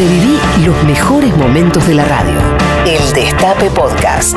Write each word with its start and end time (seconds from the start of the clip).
Reviví 0.00 0.38
los 0.64 0.82
mejores 0.84 1.36
momentos 1.36 1.86
de 1.86 1.94
la 1.94 2.06
radio. 2.06 2.40
El 2.86 3.12
Destape 3.12 3.68
Podcast. 3.68 4.34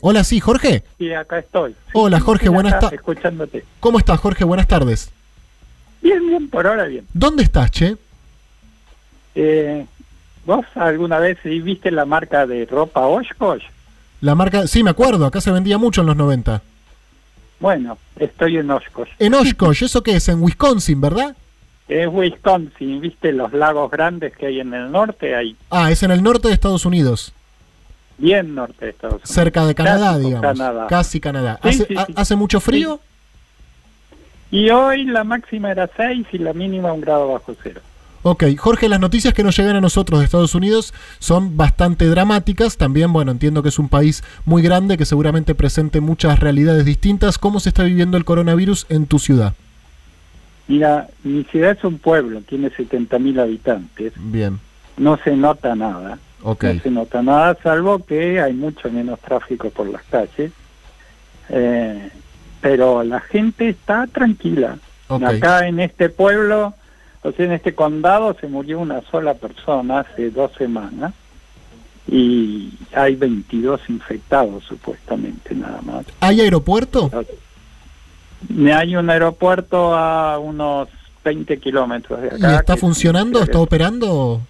Hola, 0.00 0.24
sí, 0.24 0.40
Jorge. 0.40 0.82
Sí, 0.98 1.12
acá 1.12 1.38
estoy. 1.38 1.70
Sí, 1.70 1.90
Hola, 1.92 2.18
Jorge, 2.18 2.48
buenas 2.48 2.80
tardes. 2.80 2.98
Escuchándote. 2.98 3.64
¿Cómo 3.78 4.00
estás, 4.00 4.18
Jorge? 4.18 4.42
Buenas 4.42 4.66
tardes. 4.66 5.12
Bien, 6.02 6.26
bien, 6.26 6.50
por 6.50 6.66
ahora 6.66 6.86
bien. 6.86 7.06
¿Dónde 7.14 7.44
estás, 7.44 7.70
che? 7.70 7.96
Eh, 9.36 9.86
¿Vos 10.44 10.66
alguna 10.74 11.20
vez 11.20 11.38
viste 11.44 11.92
la 11.92 12.06
marca 12.06 12.44
de 12.44 12.66
ropa 12.66 13.06
Oshkosh? 13.06 13.62
La 14.20 14.34
marca, 14.34 14.66
sí, 14.66 14.82
me 14.82 14.90
acuerdo, 14.90 15.26
acá 15.26 15.40
se 15.40 15.52
vendía 15.52 15.78
mucho 15.78 16.00
en 16.00 16.08
los 16.08 16.16
90. 16.16 16.60
Bueno, 17.62 17.96
estoy 18.16 18.58
en 18.58 18.70
Oshkosh. 18.70 19.08
En 19.20 19.34
Oshkosh, 19.34 19.84
¿eso 19.84 20.02
qué 20.02 20.16
es? 20.16 20.28
En 20.28 20.42
Wisconsin, 20.42 21.00
¿verdad? 21.00 21.36
Es 21.88 22.08
Wisconsin, 22.10 23.00
¿viste 23.00 23.30
los 23.32 23.52
lagos 23.52 23.88
grandes 23.90 24.36
que 24.36 24.46
hay 24.46 24.58
en 24.60 24.74
el 24.74 24.90
norte? 24.90 25.34
Hay 25.36 25.56
Ah, 25.70 25.90
es 25.90 26.02
en 26.02 26.10
el 26.10 26.22
norte 26.24 26.48
de 26.48 26.54
Estados 26.54 26.84
Unidos, 26.84 27.32
bien 28.18 28.54
norte 28.56 28.86
de 28.86 28.90
Estados 28.90 29.14
Unidos. 29.14 29.30
cerca 29.30 29.64
de 29.64 29.74
Canadá, 29.76 30.12
Casi 30.14 30.24
digamos. 30.24 30.42
Canadá. 30.58 30.86
Casi 30.88 31.20
Canadá. 31.20 31.60
Sí, 31.62 31.68
¿Hace, 31.68 31.84
sí, 31.86 31.94
ha- 31.96 32.06
sí. 32.06 32.12
¿Hace 32.16 32.34
mucho 32.36 32.60
frío? 32.60 32.98
Y 34.50 34.68
hoy 34.70 35.04
la 35.04 35.22
máxima 35.24 35.70
era 35.70 35.88
6 35.96 36.26
y 36.32 36.38
la 36.38 36.52
mínima 36.52 36.92
un 36.92 37.00
grado 37.00 37.32
bajo 37.32 37.54
cero. 37.62 37.80
Ok, 38.24 38.44
Jorge, 38.56 38.88
las 38.88 39.00
noticias 39.00 39.34
que 39.34 39.42
nos 39.42 39.56
llegan 39.56 39.74
a 39.74 39.80
nosotros 39.80 40.20
de 40.20 40.26
Estados 40.26 40.54
Unidos 40.54 40.94
son 41.18 41.56
bastante 41.56 42.06
dramáticas. 42.06 42.76
También, 42.76 43.12
bueno, 43.12 43.32
entiendo 43.32 43.62
que 43.64 43.70
es 43.70 43.78
un 43.80 43.88
país 43.88 44.22
muy 44.44 44.62
grande 44.62 44.96
que 44.96 45.04
seguramente 45.04 45.54
presente 45.56 46.00
muchas 46.00 46.38
realidades 46.38 46.84
distintas. 46.84 47.36
¿Cómo 47.38 47.58
se 47.58 47.70
está 47.70 47.82
viviendo 47.82 48.16
el 48.16 48.24
coronavirus 48.24 48.86
en 48.90 49.06
tu 49.06 49.18
ciudad? 49.18 49.54
Mira, 50.68 51.08
mi 51.24 51.42
ciudad 51.44 51.72
es 51.72 51.82
un 51.82 51.98
pueblo, 51.98 52.40
tiene 52.42 52.70
70.000 52.70 53.40
habitantes. 53.40 54.12
Bien, 54.16 54.60
No 54.96 55.18
se 55.24 55.34
nota 55.34 55.74
nada. 55.74 56.18
ok. 56.42 56.62
No 56.64 56.80
se 56.80 56.90
nota 56.90 57.22
nada, 57.22 57.58
salvo 57.60 58.04
que 58.06 58.40
hay 58.40 58.52
mucho 58.52 58.88
menos 58.90 59.18
tráfico 59.20 59.70
por 59.70 59.88
las 59.88 60.02
calles. 60.04 60.52
Eh, 61.48 62.08
pero 62.60 63.02
la 63.02 63.18
gente 63.18 63.68
está 63.68 64.06
tranquila. 64.06 64.76
Ok. 65.08 65.22
Acá 65.24 65.66
en 65.66 65.80
este 65.80 66.08
pueblo, 66.08 66.74
sea, 67.30 67.46
en 67.46 67.52
este 67.52 67.74
condado 67.74 68.34
se 68.40 68.48
murió 68.48 68.80
una 68.80 69.00
sola 69.10 69.34
persona 69.34 70.00
hace 70.00 70.30
dos 70.30 70.50
semanas 70.58 71.12
y 72.10 72.70
hay 72.92 73.14
22 73.14 73.80
infectados 73.88 74.64
supuestamente 74.64 75.54
nada 75.54 75.80
más. 75.82 76.04
¿Hay 76.20 76.40
aeropuerto? 76.40 77.10
Hay 78.74 78.96
un 78.96 79.08
aeropuerto 79.08 79.94
a 79.94 80.38
unos 80.40 80.88
20 81.24 81.58
kilómetros 81.58 82.20
de 82.20 82.28
acá. 82.28 82.52
¿Y 82.52 82.54
está 82.56 82.76
funcionando? 82.76 83.40
¿Está 83.40 83.60
operando? 83.60 84.40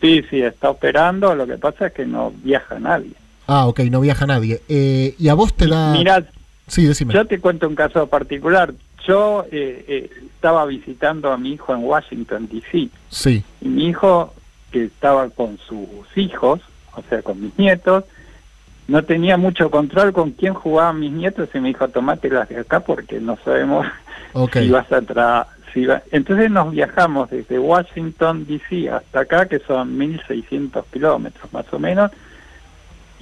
Sí, 0.00 0.24
sí, 0.30 0.40
está 0.40 0.70
operando. 0.70 1.34
Lo 1.34 1.46
que 1.46 1.58
pasa 1.58 1.88
es 1.88 1.92
que 1.92 2.06
no 2.06 2.32
viaja 2.42 2.78
nadie. 2.78 3.12
Ah, 3.46 3.66
ok, 3.66 3.80
no 3.90 4.00
viaja 4.00 4.26
nadie. 4.26 4.62
Eh, 4.68 5.14
¿Y 5.18 5.28
a 5.28 5.34
vos 5.34 5.52
te 5.52 5.66
da...? 5.66 5.92
Mira, 5.92 6.24
Sí, 6.66 6.86
decime. 6.86 7.12
yo 7.12 7.26
te 7.26 7.40
cuento 7.40 7.68
un 7.68 7.74
caso 7.74 8.06
particular. 8.06 8.72
Yo 9.06 9.44
eh, 9.50 9.84
eh, 9.86 10.10
estaba 10.24 10.64
visitando 10.66 11.30
a 11.30 11.36
mi 11.36 11.52
hijo 11.52 11.74
en 11.74 11.84
Washington, 11.84 12.48
D.C. 12.50 12.88
Sí, 13.10 13.44
Y 13.60 13.68
mi 13.68 13.88
hijo, 13.88 14.32
que 14.70 14.84
estaba 14.84 15.28
con 15.30 15.58
sus 15.58 15.88
hijos, 16.16 16.60
o 16.96 17.02
sea, 17.08 17.22
con 17.22 17.40
mis 17.40 17.58
nietos, 17.58 18.04
no 18.88 19.02
tenía 19.02 19.36
mucho 19.36 19.70
control 19.70 20.12
con 20.12 20.32
quién 20.32 20.54
jugaban 20.54 21.00
mis 21.00 21.12
nietos 21.12 21.48
y 21.54 21.60
me 21.60 21.68
dijo, 21.68 21.88
tomate 21.88 22.28
las 22.28 22.48
de 22.48 22.60
acá 22.60 22.80
porque 22.80 23.20
no 23.20 23.38
sabemos 23.44 23.86
si 24.52 24.68
vas 24.68 24.90
a 24.92 25.02
tra 25.02 25.46
si 25.72 25.86
va-". 25.86 26.02
Entonces 26.10 26.50
nos 26.50 26.70
viajamos 26.70 27.30
desde 27.30 27.58
Washington, 27.58 28.46
D.C. 28.46 28.90
hasta 28.90 29.20
acá, 29.20 29.46
que 29.46 29.58
son 29.60 29.98
1.600 29.98 30.84
kilómetros 30.92 31.52
más 31.52 31.66
o 31.72 31.78
menos, 31.78 32.10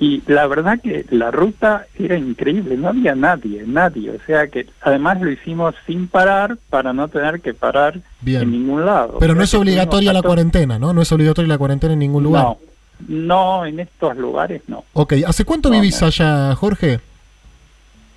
y 0.02 0.20
la 0.26 0.48
verdad 0.48 0.80
que 0.80 1.06
la 1.10 1.30
ruta 1.30 1.86
era 1.96 2.18
increíble, 2.18 2.76
no 2.76 2.88
había 2.88 3.14
nadie, 3.14 3.62
nadie, 3.64 4.10
o 4.10 4.18
sea 4.26 4.48
que 4.48 4.66
además 4.80 5.20
lo 5.20 5.30
hicimos 5.30 5.76
sin 5.86 6.08
parar 6.08 6.58
para 6.70 6.92
no 6.92 7.06
tener 7.06 7.40
que 7.40 7.54
parar 7.54 8.00
Bien. 8.20 8.42
en 8.42 8.50
ningún 8.50 8.84
lado. 8.84 9.18
Pero 9.20 9.36
no 9.36 9.44
es 9.44 9.54
obligatoria 9.54 10.12
la 10.12 10.20
cuarentena, 10.22 10.76
¿no? 10.76 10.92
No 10.92 11.02
es 11.02 11.12
obligatoria 11.12 11.48
la 11.48 11.56
cuarentena 11.56 11.92
en 11.92 12.00
ningún 12.00 12.24
lugar. 12.24 12.42
No, 12.42 12.58
no, 13.06 13.64
en 13.64 13.78
estos 13.78 14.16
lugares 14.16 14.62
no. 14.66 14.82
Ok, 14.92 15.14
¿hace 15.24 15.44
cuánto 15.44 15.68
No, 15.68 15.76
vivís 15.76 16.00
no. 16.00 16.08
allá, 16.08 16.52
Jorge? 16.56 16.98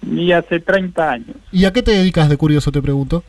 Ni 0.01 0.31
hace 0.31 0.59
30 0.59 1.11
años. 1.11 1.35
¿Y 1.51 1.65
a 1.65 1.71
qué 1.71 1.83
te 1.83 1.91
dedicas 1.91 2.29
de 2.29 2.37
curioso, 2.37 2.71
te 2.71 2.81
pregunto? 2.81 3.23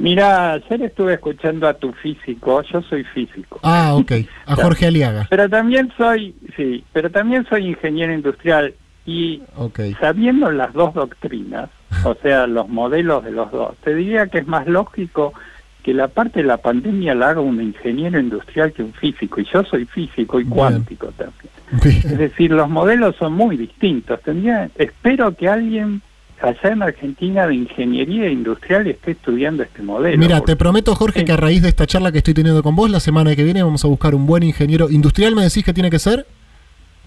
Mira, 0.00 0.52
ayer 0.54 0.82
estuve 0.82 1.14
escuchando 1.14 1.68
a 1.68 1.74
tu 1.74 1.92
físico, 1.92 2.62
yo 2.62 2.80
soy 2.82 3.04
físico. 3.04 3.60
Ah, 3.62 3.94
ok, 3.94 4.12
a 4.46 4.56
Jorge 4.56 4.86
Aliaga. 4.86 5.26
Pero 5.28 5.48
también 5.48 5.92
soy, 5.96 6.34
sí, 6.56 6.82
pero 6.92 7.10
también 7.10 7.46
soy 7.50 7.66
ingeniero 7.68 8.14
industrial 8.14 8.72
y 9.04 9.42
Ok, 9.56 9.80
sabiendo 10.00 10.50
las 10.50 10.72
dos 10.72 10.94
doctrinas, 10.94 11.68
o 12.04 12.14
sea, 12.14 12.46
los 12.46 12.68
modelos 12.68 13.24
de 13.24 13.32
los 13.32 13.52
dos, 13.52 13.76
te 13.84 13.94
diría 13.94 14.28
que 14.28 14.38
es 14.38 14.46
más 14.46 14.66
lógico 14.66 15.34
que 15.82 15.92
la 15.92 16.08
parte 16.08 16.40
de 16.40 16.46
la 16.46 16.56
pandemia 16.58 17.14
la 17.14 17.30
haga 17.30 17.40
un 17.42 17.60
ingeniero 17.60 18.18
industrial 18.18 18.72
que 18.72 18.82
un 18.82 18.94
físico, 18.94 19.40
y 19.40 19.46
yo 19.52 19.64
soy 19.64 19.84
físico 19.84 20.40
y 20.40 20.44
Bien. 20.44 20.54
cuántico 20.54 21.08
también. 21.08 21.50
Es 21.84 22.18
decir, 22.18 22.50
los 22.50 22.68
modelos 22.68 23.16
son 23.16 23.34
muy 23.34 23.56
distintos. 23.56 24.20
Tendría, 24.22 24.68
espero 24.76 25.34
que 25.36 25.48
alguien 25.48 26.02
allá 26.42 26.72
en 26.72 26.82
Argentina 26.82 27.46
de 27.46 27.54
ingeniería 27.54 28.28
industrial 28.28 28.86
esté 28.86 29.12
estudiando 29.12 29.62
este 29.62 29.82
modelo. 29.82 30.18
Mira, 30.18 30.40
te 30.40 30.56
prometo, 30.56 30.94
Jorge, 30.94 31.20
Sí. 31.20 31.24
que 31.24 31.32
a 31.32 31.36
raíz 31.36 31.62
de 31.62 31.68
esta 31.68 31.86
charla 31.86 32.12
que 32.12 32.18
estoy 32.18 32.34
teniendo 32.34 32.62
con 32.62 32.74
vos, 32.76 32.90
la 32.90 33.00
semana 33.00 33.34
que 33.36 33.44
viene 33.44 33.62
vamos 33.62 33.84
a 33.84 33.88
buscar 33.88 34.14
un 34.14 34.26
buen 34.26 34.42
ingeniero 34.42 34.90
industrial, 34.90 35.34
¿me 35.34 35.42
decís 35.42 35.64
que 35.64 35.72
tiene 35.72 35.90
que 35.90 35.98
ser? 35.98 36.26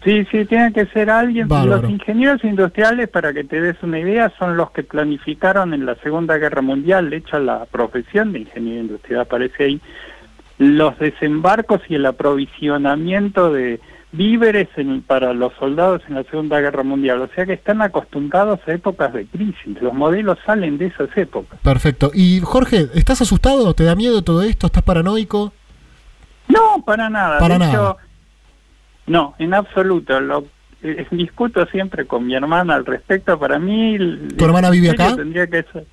Sí, 0.04 0.26
sí, 0.32 0.44
tiene 0.46 0.74
que 0.74 0.86
ser 0.88 1.10
alguien. 1.10 1.48
Bárbaro. 1.48 1.84
Los 1.84 1.92
ingenieros 1.92 2.44
industriales, 2.44 3.08
para 3.08 3.34
que 3.34 3.46
te 3.46 3.62
des 3.62 3.78
una 3.84 4.00
idea, 4.00 4.34
son 4.38 4.58
los 4.58 4.72
que 4.72 4.84
planificaron 4.84 5.74
en 5.74 5.86
la 5.86 5.96
Segunda 5.96 6.38
Guerra 6.38 6.62
Mundial, 6.62 7.10
de 7.10 7.18
hecho 7.18 7.40
la 7.40 7.66
profesión 7.66 8.34
de 8.34 8.40
ingeniero 8.40 8.82
industrial 8.82 9.22
aparece 9.22 9.64
ahí, 9.64 9.82
los 10.58 11.00
desembarcos 11.00 11.82
y 11.88 11.96
el 11.96 12.06
aprovisionamiento 12.06 13.52
de 13.54 13.80
víveres 14.14 14.70
en- 14.78 15.02
para 15.02 15.34
los 15.34 15.52
soldados 15.60 16.02
en 16.08 16.16
la 16.16 16.24
Segunda 16.24 16.62
Guerra 16.62 16.84
Mundial. 16.84 17.22
O 17.22 17.28
sea 17.36 17.46
que 17.46 17.54
están 17.54 17.82
acostumbrados 17.82 18.60
a 18.68 18.72
épocas 18.72 19.12
de 19.14 19.26
crisis. 19.26 19.82
Los 19.82 19.94
modelos 19.94 20.38
salen 20.46 20.78
de 20.78 20.86
esas 20.88 21.10
épocas. 21.18 21.60
Perfecto. 21.62 22.12
Y 22.14 22.40
Jorge, 22.42 22.88
¿estás 22.94 23.22
asustado? 23.22 23.74
¿Te 23.74 23.84
da 23.84 23.96
miedo 23.96 24.22
todo 24.22 24.44
esto? 24.44 24.68
¿Estás 24.68 24.84
paranoico? 24.84 25.52
No, 26.48 26.84
para 26.86 27.10
nada. 27.10 27.40
Para 27.40 27.56
de 27.56 27.60
nada. 27.60 27.72
hecho, 27.74 27.98
no, 29.08 29.36
en 29.40 29.54
absoluto. 29.54 30.20
Lo 30.22 30.46
eh, 30.84 31.06
discuto 31.12 31.66
siempre 31.68 32.06
con 32.06 32.26
mi 32.28 32.36
hermana 32.36 32.76
al 32.76 32.86
respecto. 32.86 33.40
Para 33.40 33.58
mí, 33.60 33.98
¿Tu 34.38 34.46
hermana 34.46 34.70
vive 34.70 34.92
acá? 34.92 35.16
Tendría 35.16 35.48
que 35.48 35.64
ser. 35.74 35.86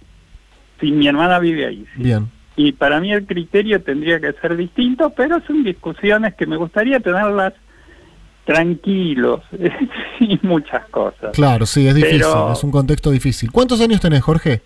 Sí, 0.81 0.91
mi 0.93 1.07
hermana 1.09 1.39
vive 1.39 1.67
ahí. 1.67 1.87
sí. 1.97 2.03
Bien. 2.03 2.31
Y 2.57 2.73
para 2.73 3.01
mí 3.01 3.11
el 3.13 3.25
criterio 3.27 3.81
tendría 3.83 4.21
que 4.21 4.33
ser 4.35 4.55
distinto, 4.57 5.11
pero 5.11 5.41
son 5.47 5.63
discusiones 5.65 6.35
que 6.35 6.47
me 6.47 6.57
gustaría 6.57 7.01
tenerlas 7.01 7.55
tranquilos 8.53 9.41
y 10.21 10.39
muchas 10.43 10.85
cosas. 10.91 11.33
Claro, 11.33 11.67
sí, 11.67 11.87
es 11.87 11.95
difícil, 11.95 12.21
Pero- 12.23 12.53
es 12.53 12.65
un 12.65 12.71
contexto 12.73 13.11
difícil. 13.11 13.51
¿Cuántos 13.53 13.81
años 13.81 14.01
tenés, 14.01 14.23
Jorge? 14.23 14.63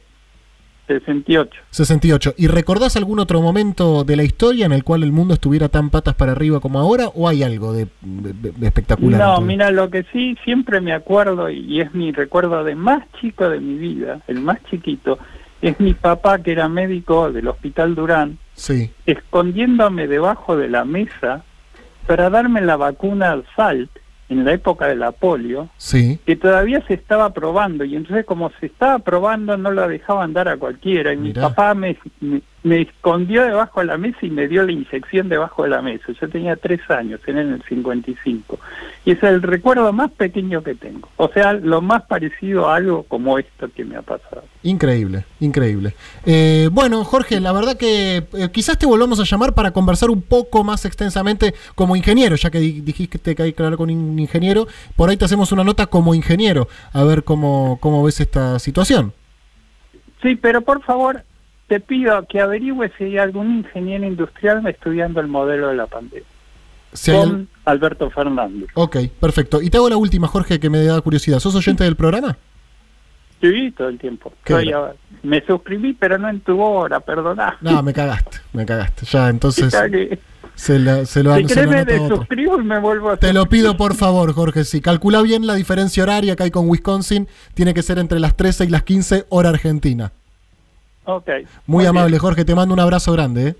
68. 0.86 1.50
68. 1.70 2.34
¿Y 2.36 2.46
recordás 2.46 2.94
algún 2.96 3.18
otro 3.18 3.40
momento 3.40 4.04
de 4.04 4.16
la 4.16 4.22
historia 4.22 4.66
en 4.66 4.72
el 4.72 4.84
cual 4.84 5.02
el 5.02 5.12
mundo 5.12 5.32
estuviera 5.34 5.70
tan 5.70 5.88
patas 5.88 6.14
para 6.14 6.32
arriba 6.32 6.60
como 6.60 6.78
ahora 6.78 7.08
o 7.14 7.26
hay 7.26 7.42
algo 7.42 7.72
de, 7.72 7.86
de- 8.02 8.52
de 8.52 8.66
espectacular? 8.66 9.18
No, 9.18 9.40
mira, 9.40 9.70
lo 9.70 9.88
que 9.90 10.04
sí 10.12 10.36
siempre 10.44 10.80
me 10.82 10.92
acuerdo 10.92 11.48
y, 11.48 11.60
y 11.60 11.80
es 11.80 11.94
mi 11.94 12.12
recuerdo 12.12 12.64
de 12.64 12.74
más 12.74 13.02
chico 13.20 13.48
de 13.48 13.60
mi 13.60 13.76
vida, 13.78 14.20
el 14.28 14.40
más 14.40 14.58
chiquito, 14.70 15.18
es 15.62 15.80
mi 15.80 15.94
papá 15.94 16.38
que 16.42 16.52
era 16.52 16.68
médico 16.68 17.32
del 17.32 17.48
Hospital 17.48 17.94
Durán, 17.94 18.38
Sí, 18.52 18.90
escondiéndome 19.06 20.06
debajo 20.06 20.56
de 20.56 20.68
la 20.68 20.84
mesa 20.84 21.44
para 22.06 22.30
darme 22.30 22.60
la 22.60 22.76
vacuna 22.76 23.32
al 23.32 23.44
SALT 23.56 23.90
en 24.28 24.44
la 24.44 24.52
época 24.52 24.86
de 24.86 24.96
la 24.96 25.12
polio, 25.12 25.68
sí. 25.76 26.18
que 26.24 26.36
todavía 26.36 26.82
se 26.86 26.94
estaba 26.94 27.32
probando 27.32 27.84
y 27.84 27.94
entonces 27.94 28.24
como 28.24 28.50
se 28.58 28.66
estaba 28.66 28.98
probando 28.98 29.56
no 29.56 29.70
la 29.70 29.86
dejaban 29.86 30.32
dar 30.32 30.48
a 30.48 30.56
cualquiera 30.56 31.12
y 31.12 31.16
Mirá. 31.16 31.40
mi 31.42 31.48
papá 31.48 31.74
me, 31.74 31.96
me, 32.20 32.42
me 32.64 32.80
escondió 32.80 33.42
debajo 33.44 33.80
de 33.80 33.86
la 33.86 33.98
mesa 33.98 34.16
y 34.22 34.30
me 34.30 34.48
dio 34.48 34.64
la 34.64 34.72
inyección 34.72 35.28
debajo 35.28 35.62
de 35.64 35.68
la 35.68 35.82
mesa. 35.82 36.06
Yo 36.18 36.28
tenía 36.30 36.56
tres 36.56 36.80
años, 36.90 37.20
era 37.26 37.42
en 37.42 37.52
el 37.52 37.62
55 37.62 38.58
y 39.04 39.10
es 39.12 39.22
el 39.22 39.42
recuerdo 39.42 39.92
más 39.92 40.10
pequeño 40.12 40.62
que 40.62 40.74
tengo. 40.74 41.08
O 41.18 41.28
sea, 41.28 41.52
lo 41.52 41.82
más 41.82 42.04
parecido 42.04 42.68
a 42.68 42.76
algo 42.76 43.02
como 43.02 43.38
esto 43.38 43.68
que 43.76 43.84
me 43.84 43.96
ha 43.96 44.02
pasado. 44.02 44.44
Increíble, 44.62 45.26
increíble. 45.40 45.94
Eh, 46.24 46.70
bueno, 46.72 47.04
Jorge, 47.04 47.38
la 47.38 47.52
verdad 47.52 47.76
que 47.76 48.24
eh, 48.32 48.48
quizás 48.50 48.78
te 48.78 48.86
volvamos 48.86 49.20
a 49.20 49.24
llamar 49.24 49.52
para 49.52 49.72
conversar 49.72 50.08
un 50.08 50.22
poco 50.22 50.64
más 50.64 50.86
extensamente 50.86 51.54
como 51.74 51.96
ingeniero, 51.96 52.34
ya 52.36 52.50
que 52.50 52.60
di- 52.60 52.80
dijiste 52.80 53.34
que 53.34 53.42
hay 53.42 53.52
que 53.52 53.62
hablar 53.62 53.76
con 53.76 53.90
un 53.90 54.18
ingeniero. 54.18 54.66
Por 54.96 55.10
ahí 55.10 55.18
te 55.18 55.26
hacemos 55.26 55.52
una 55.52 55.64
nota 55.64 55.84
como 55.86 56.14
ingeniero, 56.14 56.66
a 56.94 57.04
ver 57.04 57.24
cómo, 57.24 57.76
cómo 57.82 58.02
ves 58.02 58.20
esta 58.20 58.58
situación. 58.58 59.12
Sí, 60.22 60.36
pero 60.36 60.62
por 60.62 60.82
favor, 60.82 61.22
te 61.68 61.80
pido 61.80 62.24
que 62.26 62.40
averigües 62.40 62.92
si 62.98 63.04
hay 63.04 63.18
algún 63.18 63.58
ingeniero 63.58 64.04
industrial 64.04 64.66
estudiando 64.66 65.20
el 65.20 65.28
modelo 65.28 65.68
de 65.68 65.76
la 65.76 65.86
pandemia. 65.86 66.26
Si 66.92 67.10
con 67.10 67.20
al- 67.20 67.48
Alberto 67.64 68.10
Fernández. 68.10 68.68
Ok, 68.74 68.96
perfecto. 69.18 69.60
Y 69.62 69.70
te 69.70 69.78
hago 69.78 69.88
la 69.88 69.96
última, 69.96 70.28
Jorge, 70.28 70.60
que 70.60 70.70
me 70.70 70.84
da 70.84 71.00
curiosidad. 71.00 71.40
¿Sos 71.40 71.54
oyente 71.54 71.82
del 71.84 71.96
programa? 71.96 72.36
Sí, 73.40 73.72
todo 73.76 73.88
el 73.88 73.98
tiempo. 73.98 74.32
Me 75.22 75.44
suscribí, 75.46 75.92
pero 75.94 76.18
no 76.18 76.28
en 76.28 76.40
tu 76.40 76.60
hora, 76.60 77.00
perdoná. 77.00 77.56
No, 77.60 77.82
me 77.82 77.92
cagaste, 77.92 78.38
me 78.52 78.64
cagaste. 78.64 79.06
Ya, 79.06 79.28
entonces 79.28 79.74
se, 80.54 80.78
la- 80.78 81.04
se 81.04 81.22
lo 81.22 81.34
si 81.36 81.48
se 81.48 81.64
lo 81.66 81.70
otro. 81.80 81.84
desuscribo 81.84 82.60
y 82.60 82.64
me 82.64 82.78
vuelvo 82.78 83.10
a 83.10 83.16
Te 83.16 83.32
lo 83.32 83.46
pido 83.46 83.76
por 83.76 83.94
favor, 83.94 84.32
Jorge. 84.32 84.64
Sí, 84.64 84.80
calcula 84.80 85.20
bien 85.22 85.46
la 85.46 85.54
diferencia 85.54 86.02
horaria 86.02 86.36
que 86.36 86.44
hay 86.44 86.50
con 86.50 86.68
Wisconsin. 86.68 87.26
Tiene 87.54 87.74
que 87.74 87.82
ser 87.82 87.98
entre 87.98 88.20
las 88.20 88.36
13 88.36 88.64
y 88.64 88.68
las 88.68 88.82
15 88.84 89.26
hora 89.30 89.48
argentina. 89.50 90.12
Ok. 91.04 91.28
Muy, 91.66 91.86
amable, 91.86 92.18
Jorge. 92.18 92.44
Te 92.44 92.54
mando 92.54 92.74
un 92.74 92.80
abrazo 92.80 93.12
grande. 93.12 93.48
¿eh? 93.48 93.56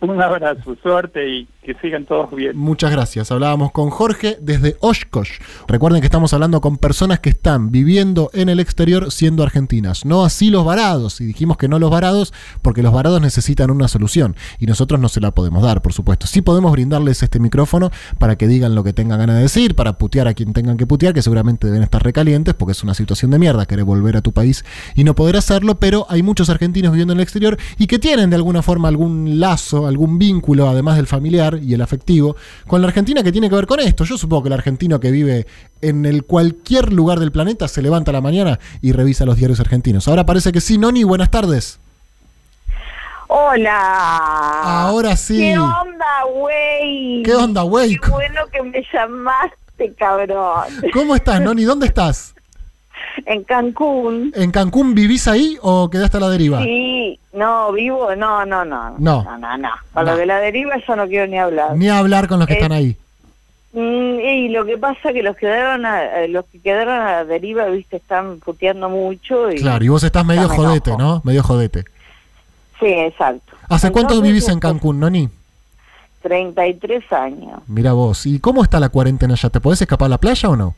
Un 0.00 0.20
abrazo, 0.20 0.76
suerte 0.82 1.26
y 1.28 1.48
que 1.64 1.74
sigan 1.74 2.04
todos 2.04 2.30
bien. 2.30 2.56
Muchas 2.56 2.90
gracias. 2.90 3.32
Hablábamos 3.32 3.72
con 3.72 3.90
Jorge 3.90 4.36
desde 4.40 4.76
Oshkosh. 4.80 5.38
Recuerden 5.66 6.00
que 6.00 6.06
estamos 6.06 6.32
hablando 6.32 6.60
con 6.60 6.76
personas 6.76 7.20
que 7.20 7.30
están 7.30 7.72
viviendo 7.72 8.30
en 8.34 8.48
el 8.48 8.60
exterior 8.60 9.10
siendo 9.10 9.42
argentinas. 9.42 10.04
No 10.04 10.24
así 10.24 10.50
los 10.50 10.64
varados. 10.64 11.20
Y 11.20 11.24
dijimos 11.24 11.56
que 11.56 11.68
no 11.68 11.78
los 11.78 11.90
varados 11.90 12.32
porque 12.62 12.82
los 12.82 12.92
varados 12.92 13.20
necesitan 13.20 13.70
una 13.70 13.88
solución. 13.88 14.36
Y 14.58 14.66
nosotros 14.66 15.00
no 15.00 15.08
se 15.08 15.20
la 15.20 15.32
podemos 15.32 15.62
dar, 15.62 15.82
por 15.82 15.92
supuesto. 15.92 16.26
Sí 16.26 16.42
podemos 16.42 16.70
brindarles 16.72 17.22
este 17.22 17.40
micrófono 17.40 17.90
para 18.18 18.36
que 18.36 18.46
digan 18.46 18.74
lo 18.74 18.84
que 18.84 18.92
tengan 18.92 19.18
ganas 19.18 19.36
de 19.36 19.42
decir, 19.42 19.74
para 19.74 19.98
putear 19.98 20.28
a 20.28 20.34
quien 20.34 20.52
tengan 20.52 20.76
que 20.76 20.86
putear, 20.86 21.14
que 21.14 21.22
seguramente 21.22 21.66
deben 21.66 21.82
estar 21.82 22.02
recalientes 22.02 22.54
porque 22.54 22.72
es 22.72 22.82
una 22.82 22.94
situación 22.94 23.30
de 23.30 23.38
mierda 23.38 23.66
querer 23.66 23.84
volver 23.84 24.16
a 24.16 24.20
tu 24.22 24.32
país 24.32 24.64
y 24.94 25.04
no 25.04 25.14
poder 25.14 25.36
hacerlo. 25.36 25.80
Pero 25.80 26.06
hay 26.10 26.22
muchos 26.22 26.50
argentinos 26.50 26.92
viviendo 26.92 27.14
en 27.14 27.20
el 27.20 27.22
exterior 27.22 27.56
y 27.78 27.86
que 27.86 27.98
tienen 27.98 28.30
de 28.30 28.36
alguna 28.36 28.62
forma 28.62 28.88
algún 28.88 29.40
lazo, 29.40 29.86
algún 29.86 30.18
vínculo, 30.18 30.68
además 30.68 30.96
del 30.96 31.06
familiar 31.06 31.53
y 31.56 31.74
el 31.74 31.82
afectivo, 31.82 32.36
con 32.66 32.80
la 32.80 32.88
Argentina 32.88 33.22
que 33.22 33.32
tiene 33.32 33.48
que 33.48 33.56
ver 33.56 33.66
con 33.66 33.80
esto. 33.80 34.04
Yo 34.04 34.16
supongo 34.16 34.44
que 34.44 34.48
el 34.48 34.54
argentino 34.54 35.00
que 35.00 35.10
vive 35.10 35.46
en 35.80 36.06
el 36.06 36.24
cualquier 36.24 36.92
lugar 36.92 37.20
del 37.20 37.32
planeta 37.32 37.68
se 37.68 37.82
levanta 37.82 38.10
a 38.10 38.14
la 38.14 38.20
mañana 38.20 38.58
y 38.80 38.92
revisa 38.92 39.24
los 39.24 39.36
diarios 39.36 39.60
argentinos. 39.60 40.08
Ahora 40.08 40.26
parece 40.26 40.52
que 40.52 40.60
sí, 40.60 40.78
Noni, 40.78 41.04
buenas 41.04 41.30
tardes. 41.30 41.78
Hola. 43.28 44.60
Ahora 44.62 45.16
sí. 45.16 45.38
¿Qué 45.38 45.58
onda, 45.58 46.24
güey? 46.32 47.22
¿Qué 47.22 47.34
onda, 47.34 47.62
güey? 47.62 47.96
Qué 47.96 48.10
bueno 48.10 48.42
que 48.52 48.62
me 48.62 48.84
llamaste, 48.92 49.92
cabrón. 49.98 50.64
¿Cómo 50.92 51.16
estás, 51.16 51.40
Noni? 51.40 51.64
¿Dónde 51.64 51.86
estás? 51.86 52.33
En 53.26 53.44
Cancún. 53.44 54.32
¿En 54.34 54.50
Cancún 54.50 54.94
vivís 54.94 55.26
ahí 55.28 55.56
o 55.62 55.88
quedaste 55.90 56.16
a 56.16 56.20
la 56.20 56.28
deriva? 56.30 56.62
Sí, 56.62 57.18
no, 57.32 57.72
vivo, 57.72 58.14
no, 58.16 58.44
no, 58.44 58.64
no. 58.64 58.96
No. 58.98 59.22
No, 59.24 59.38
no, 59.38 59.56
no. 59.58 59.68
Con 59.92 60.04
No. 60.04 60.10
lo 60.12 60.16
de 60.16 60.26
la 60.26 60.38
deriva 60.38 60.74
yo 60.86 60.96
no 60.96 61.06
quiero 61.06 61.26
ni 61.26 61.38
hablar. 61.38 61.76
Ni 61.76 61.88
hablar 61.88 62.28
con 62.28 62.38
los 62.38 62.48
que 62.48 62.54
Eh, 62.54 62.56
están 62.58 62.72
ahí. 62.72 62.96
Mm, 63.72 64.20
y 64.20 64.48
lo 64.50 64.64
que 64.64 64.78
pasa 64.78 65.12
que 65.12 65.22
los 65.22 65.36
quedaron 65.36 65.84
a, 65.84 66.22
eh, 66.22 66.28
los 66.28 66.44
que 66.46 66.60
quedaron 66.60 66.94
a 67.00 67.10
la 67.12 67.24
deriva, 67.24 67.66
viste, 67.66 67.96
están 67.96 68.38
puteando 68.38 68.88
mucho 68.88 69.50
y 69.50 69.56
Claro, 69.56 69.84
y 69.84 69.88
vos 69.88 70.04
estás 70.04 70.24
medio 70.24 70.42
Ya 70.42 70.48
me 70.48 70.56
jodete, 70.56 70.90
enojo. 70.90 71.02
¿no? 71.02 71.22
Medio 71.24 71.42
jodete. 71.42 71.84
Sí, 72.78 72.86
exacto. 72.86 73.56
¿Hace 73.68 73.90
cuánto 73.90 74.14
Entonces, 74.14 74.22
vivís 74.32 74.48
en 74.48 74.60
Cancún, 74.60 75.00
Noni? 75.00 75.28
33 76.22 77.12
años. 77.12 77.60
Mira 77.66 77.92
vos. 77.92 78.26
¿Y 78.26 78.38
cómo 78.40 78.62
está 78.62 78.80
la 78.80 78.88
cuarentena 78.88 79.34
allá? 79.34 79.50
¿Te 79.50 79.60
podés 79.60 79.80
escapar 79.82 80.06
a 80.06 80.10
la 80.10 80.18
playa 80.18 80.48
o 80.48 80.56
no? 80.56 80.74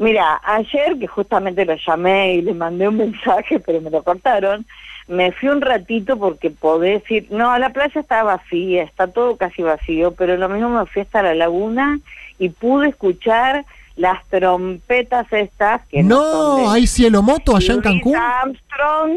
Mira, 0.00 0.40
ayer 0.44 0.98
que 0.98 1.06
justamente 1.06 1.66
lo 1.66 1.74
llamé 1.76 2.34
y 2.36 2.42
le 2.42 2.54
mandé 2.54 2.88
un 2.88 2.96
mensaje, 3.06 3.60
pero 3.60 3.80
me 3.82 3.90
lo 3.90 4.02
cortaron, 4.02 4.64
me 5.08 5.30
fui 5.30 5.50
un 5.50 5.60
ratito 5.60 6.16
porque 6.18 6.50
podés 6.50 7.08
ir, 7.10 7.26
no, 7.30 7.56
la 7.58 7.70
playa 7.70 8.00
está 8.00 8.22
vacía, 8.22 8.82
está 8.82 9.08
todo 9.08 9.36
casi 9.36 9.62
vacío, 9.62 10.12
pero 10.12 10.36
lo 10.38 10.48
mismo 10.48 10.70
me 10.70 10.86
fui 10.86 11.02
hasta 11.02 11.22
la 11.22 11.34
laguna 11.34 12.00
y 12.38 12.48
pude 12.48 12.88
escuchar 12.88 13.66
las 13.96 14.24
trompetas 14.28 15.30
estas 15.32 15.84
que 15.88 16.02
no, 16.02 16.16
son 16.16 16.62
No, 16.62 16.70
de 16.70 16.74
hay 16.76 16.86
cielo 16.86 17.20
moto 17.20 17.54
allá 17.54 17.74
en 17.74 17.80
Louis 17.82 17.84
Cancún. 17.84 18.16
Armstrong, 18.16 19.10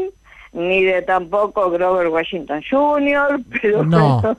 ni 0.52 0.82
de 0.84 1.00
tampoco 1.00 1.70
Grover 1.70 2.08
Washington 2.08 2.62
Jr., 2.68 3.40
pero 3.62 3.84
No. 3.84 4.36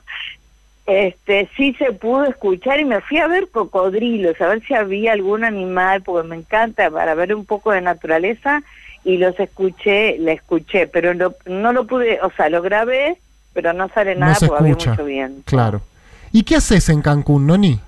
Este 0.86 1.50
sí 1.58 1.74
se 1.80 1.92
pudo 1.94 2.26
escuchar 2.26 2.80
y 2.80 2.86
me 2.86 3.02
fui 3.02 3.18
a 3.18 3.28
ver 3.28 3.50
cocodrilos, 3.50 4.40
a 4.40 4.48
ver 4.48 4.62
si 4.66 4.74
había 4.76 5.14
algún 5.14 5.44
animal, 5.44 6.02
porque 6.04 6.28
me 6.28 6.36
encanta 6.36 6.90
para 6.92 7.16
ver 7.16 7.34
un 7.34 7.46
poco 7.46 7.72
de 7.72 7.82
naturaleza 7.82 8.62
y 9.04 9.18
los 9.18 9.40
escuché, 9.40 10.18
la 10.20 10.32
escuché, 10.34 10.88
pero 10.88 11.14
no, 11.14 11.34
no 11.46 11.74
lo 11.74 11.86
pude, 11.86 12.20
o 12.22 12.32
sea, 12.32 12.50
lo 12.50 12.62
grabé, 12.62 13.18
pero 13.54 13.74
no 13.74 13.88
sale 13.90 14.14
No 14.16 14.22
nada 14.22 14.36
se 14.36 14.48
porque 14.48 14.70
escucha. 14.70 14.92
había 14.92 14.96
mucho 14.96 15.06
viento. 15.06 15.44
Claro. 15.46 15.82
¿Y 16.32 16.44
qué 16.44 16.56
haces 16.58 16.90
en 16.90 17.02
Cancún, 17.02 17.48
Noni? 17.48 17.80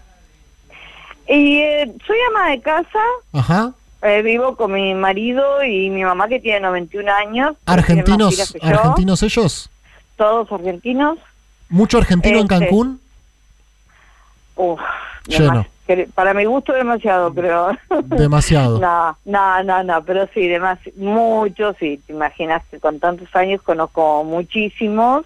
Y 1.27 1.57
eh, 1.59 1.91
soy 2.05 2.17
ama 2.29 2.51
de 2.51 2.61
casa, 2.61 2.99
Ajá. 3.33 3.73
eh, 4.01 4.21
vivo 4.21 4.55
con 4.55 4.71
mi 4.71 4.93
marido 4.93 5.63
y 5.63 5.89
mi 5.89 6.03
mamá 6.03 6.27
que 6.29 6.39
tiene 6.39 6.61
91 6.61 7.11
años. 7.11 7.55
¿Argentinos, 7.65 8.55
argentinos 8.61 9.23
ellos? 9.23 9.69
Todos 10.15 10.51
argentinos. 10.51 11.19
¿Mucho 11.69 11.97
argentino 11.97 12.37
en 12.39 12.43
Este, 12.43 12.59
Cancún? 12.59 12.99
Uf, 14.55 14.79
Lleno. 15.27 15.65
para 16.15 16.33
mi 16.33 16.45
gusto 16.45 16.73
demasiado, 16.73 17.33
creo. 17.33 17.69
Demasiado. 18.05 18.79
no, 18.79 19.17
no, 19.25 19.63
no, 19.63 19.83
no, 19.83 20.03
pero 20.03 20.27
sí, 20.33 20.47
demás, 20.47 20.79
muchos, 20.95 21.75
sí, 21.79 22.01
te 22.05 22.13
imaginas 22.13 22.63
que 22.71 22.79
con 22.79 22.99
tantos 22.99 23.33
años 23.35 23.61
conozco 23.61 24.23
muchísimos. 24.23 25.25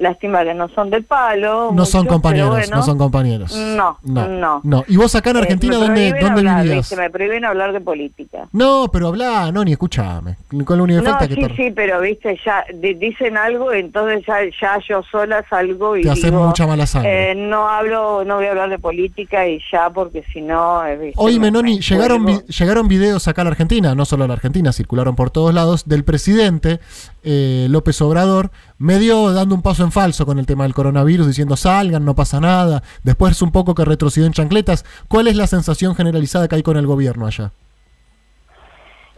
Lástima 0.00 0.42
que 0.44 0.54
no 0.54 0.66
son 0.70 0.88
del 0.88 1.04
palo. 1.04 1.72
No 1.74 1.84
son 1.84 2.06
compañeros, 2.06 2.50
bueno. 2.50 2.76
no 2.78 2.82
son 2.82 2.96
compañeros. 2.96 3.54
No, 3.54 3.98
no. 4.02 4.60
no. 4.64 4.84
¿Y 4.88 4.96
vos 4.96 5.14
acá 5.14 5.30
en 5.30 5.36
Eh, 5.36 5.40
Argentina 5.40 5.78
me 5.78 5.84
dónde, 5.84 6.10
dónde 6.12 6.26
hablar, 6.40 6.62
vivías? 6.62 6.78
viste, 6.88 6.96
me 6.96 7.10
prohíben 7.10 7.44
hablar 7.44 7.72
de 7.74 7.80
política. 7.82 8.48
No, 8.52 8.88
pero 8.90 9.08
hablá, 9.08 9.52
Noni, 9.52 9.72
escúchame. 9.72 10.36
Con 10.64 10.78
la 10.78 10.84
No, 11.02 11.18
que 11.28 11.34
sí, 11.34 11.40
te, 11.42 11.54
sí, 11.54 11.70
pero 11.76 12.00
viste, 12.00 12.40
ya 12.44 12.64
di- 12.74 12.94
dicen 12.94 13.36
algo, 13.36 13.72
entonces 13.74 14.24
ya, 14.26 14.38
ya 14.60 14.78
yo 14.88 15.02
sola 15.02 15.44
salgo 15.50 15.96
y 15.98 16.02
te 16.02 16.14
digo, 16.14 16.46
mucha 16.46 16.66
mala 16.66 16.86
sangre. 16.86 17.32
eh, 17.32 17.34
no 17.34 17.68
hablo, 17.68 18.24
no 18.24 18.36
voy 18.36 18.46
a 18.46 18.50
hablar 18.52 18.70
de 18.70 18.78
política 18.78 19.46
y 19.46 19.60
ya, 19.70 19.90
porque 19.90 20.24
si 20.32 20.40
no... 20.40 20.82
eh, 20.86 20.96
me- 20.96 21.50
me 21.50 21.78
llegaron, 21.78 22.24
vi- 22.24 22.40
llegaron 22.48 22.88
videos 22.88 23.28
acá 23.28 23.42
a 23.42 23.44
la 23.44 23.50
Argentina, 23.50 23.94
no 23.94 24.06
solo 24.06 24.24
a 24.24 24.28
la 24.28 24.32
Argentina, 24.34 24.72
circularon 24.72 25.14
por 25.14 25.30
todos 25.30 25.52
lados, 25.52 25.86
del 25.86 26.04
presidente 26.04 26.80
eh, 27.22 27.66
López 27.68 28.00
Obrador, 28.00 28.50
medio 28.80 29.30
dando 29.32 29.54
un 29.54 29.62
paso 29.62 29.84
en 29.84 29.92
falso 29.92 30.24
con 30.24 30.38
el 30.38 30.46
tema 30.46 30.64
del 30.64 30.74
coronavirus, 30.74 31.28
diciendo 31.28 31.54
salgan, 31.54 32.04
no 32.04 32.14
pasa 32.14 32.40
nada. 32.40 32.82
Después 33.04 33.40
un 33.42 33.52
poco 33.52 33.74
que 33.74 33.84
retrocedió 33.84 34.26
en 34.26 34.32
chancletas. 34.32 34.84
¿Cuál 35.06 35.28
es 35.28 35.36
la 35.36 35.46
sensación 35.46 35.94
generalizada 35.94 36.48
que 36.48 36.56
hay 36.56 36.62
con 36.62 36.78
el 36.78 36.86
gobierno 36.86 37.26
allá? 37.26 37.52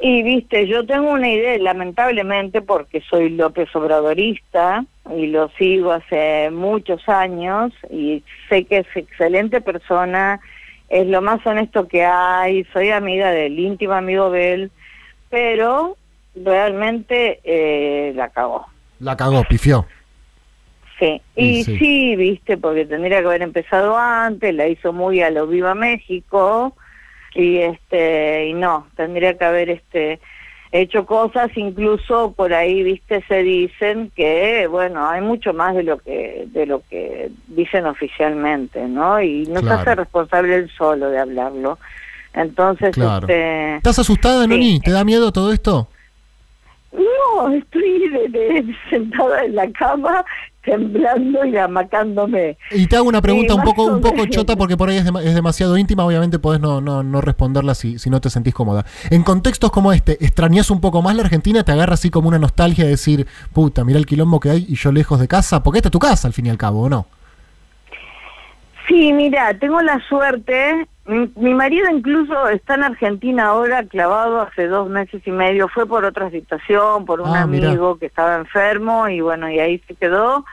Y 0.01 0.25
viste, 0.25 0.67
yo 0.67 0.85
tengo 0.85 1.13
una 1.13 1.31
idea, 1.31 1.57
lamentablemente, 1.59 2.61
porque 2.61 3.03
soy 3.03 3.31
López 3.31 3.69
Obradorista 3.77 4.85
y 5.17 5.29
lo 5.29 5.49
sigo 5.51 5.93
hace 5.93 6.51
muchos 6.51 7.09
años 7.09 7.73
y 7.89 8.25
sé 8.49 8.65
que 8.65 8.79
es 8.79 8.97
excelente 8.97 9.61
persona, 9.61 10.41
es 10.89 11.07
lo 11.07 11.23
más 11.23 11.47
honesto 11.47 11.87
que 11.87 12.05
hay, 12.05 12.65
soy 12.73 12.91
amiga 12.91 13.31
del 13.31 13.57
íntimo 13.57 13.93
amigo 13.93 14.29
de 14.31 14.55
él, 14.55 14.71
pero 15.31 15.97
realmente 16.35 17.39
eh, 17.45 18.13
la 18.17 18.31
cagó. 18.31 18.72
La 19.03 19.17
cagó, 19.17 19.43
pifió. 19.45 19.85
Sí, 20.99 21.21
Y 21.35 21.65
sí. 21.65 22.15
viste, 22.17 22.57
porque 22.57 22.87
tendría 22.87 23.21
que 23.21 23.27
haber 23.27 23.43
empezado 23.43 23.97
antes, 23.99 24.55
la 24.55 24.69
hizo 24.69 24.93
muy 24.93 25.21
a 25.21 25.31
lo 25.31 25.49
Viva 25.49 25.75
México 25.75 26.77
y 27.35 27.57
este 27.59 28.47
y 28.47 28.53
no, 28.53 28.87
tendría 28.95 29.37
que 29.37 29.45
haber 29.45 29.71
este 29.71 30.21
hecho 30.71 31.05
cosas, 31.05 31.51
incluso 31.57 32.33
por 32.37 32.55
ahí, 32.55 32.83
viste, 32.85 33.25
se 33.27 33.43
dicen 33.43 34.13
que 34.15 34.69
bueno, 34.69 35.09
hay 35.09 35.21
mucho 35.21 35.53
más 35.53 35.75
de 35.75 35.83
lo 35.83 35.99
que 35.99 36.45
de 36.47 36.67
lo 36.67 36.83
que 36.89 37.31
dicen 37.49 37.87
oficialmente, 37.87 38.87
¿no? 38.87 39.21
Y 39.21 39.45
no 39.47 39.61
Claro. 39.61 39.67
se 39.77 39.83
hace 39.83 39.95
responsable 39.97 40.55
él 40.55 40.71
solo 40.79 41.11
de 41.11 41.19
hablarlo. 41.19 41.79
Entonces, 42.35 42.95
Claro. 42.95 43.27
este 43.27 43.77
¿Estás 43.77 43.99
asustada, 43.99 44.45
Sí. 44.45 44.49
Noni? 44.49 44.81
¿Te 44.81 44.93
da 44.93 45.05
miedo 45.05 45.33
todo 45.33 45.53
esto? 45.53 45.89
No, 46.93 47.49
estoy 47.53 48.09
de- 48.11 48.29
de- 48.29 48.77
sentada 48.91 49.45
en 49.45 49.55
la 49.57 49.71
cama, 49.73 50.25
temblando 50.63 51.45
y 51.45 51.57
amacándome. 51.57 52.59
Y 52.71 52.87
te 52.87 52.97
hago 52.97 53.09
una 53.09 53.23
pregunta 53.23 53.55
un 53.55 53.63
poco, 53.63 53.85
un 53.87 54.01
poco 54.03 54.27
chota 54.27 54.57
porque 54.57 54.77
por 54.77 54.91
ahí 54.91 54.99
es 54.99 55.35
demasiado 55.35 55.77
íntima, 55.79 56.05
obviamente 56.05 56.39
podés 56.39 56.61
no, 56.61 56.81
no, 56.83 57.03
no 57.03 57.21
responderla 57.23 57.75
si, 57.75 57.99
si 57.99 58.11
no 58.11 58.21
te 58.21 58.29
sentís 58.31 58.53
cómoda. 58.55 58.85
En 59.11 59.23
contextos 59.23 59.73
como 59.73 59.93
este, 59.93 60.23
¿extrañas 60.25 60.71
un 60.71 60.81
poco 60.81 61.01
más 61.03 61.17
la 61.17 61.23
Argentina? 61.23 61.65
¿Te 61.65 61.73
agarra 61.73 61.95
así 61.95 62.11
como 62.11 62.29
una 62.29 62.39
nostalgia 62.39 62.85
de 62.85 62.91
decir, 62.91 63.27
puta, 63.55 63.85
mira 63.85 63.99
el 63.99 64.07
quilombo 64.07 64.39
que 64.39 64.51
hay 64.51 64.67
y 64.69 64.75
yo 64.77 64.93
lejos 64.93 65.19
de 65.19 65.29
casa? 65.29 65.63
Porque 65.63 65.79
esta 65.79 65.89
es 65.89 65.93
tu 65.93 65.99
casa 65.99 66.29
al 66.29 66.35
fin 66.35 66.47
y 66.47 66.51
al 66.51 66.59
cabo, 66.59 66.83
¿o 66.83 66.89
no? 66.91 67.07
Sí, 68.87 69.13
mira, 69.13 69.57
tengo 69.59 69.81
la 69.81 70.01
suerte 70.09 70.87
Mi, 71.05 71.33
mi 71.37 71.53
marido 71.55 71.91
incluso 71.91 72.49
está 72.49 72.75
en 72.75 72.85
Argentina 72.85 73.47
ahora, 73.47 73.85
clavado 73.85 74.41
hace 74.41 74.69
dos 74.69 74.89
meses 74.89 75.21
y 75.27 75.31
medio. 75.33 75.69
Fue 75.69 75.87
por 75.87 76.05
otra 76.05 76.31
situación, 76.31 77.05
por 77.05 77.21
un 77.21 77.35
Ah, 77.35 77.47
mirá. 77.47 77.69
amigo 77.71 77.99
que 77.99 78.07
estaba 78.07 78.37
enfermo 78.37 79.09
y 79.09 79.21
bueno, 79.21 79.51
y 79.51 79.59
ahí 79.59 79.83
se 79.89 79.95
quedó. 79.95 80.45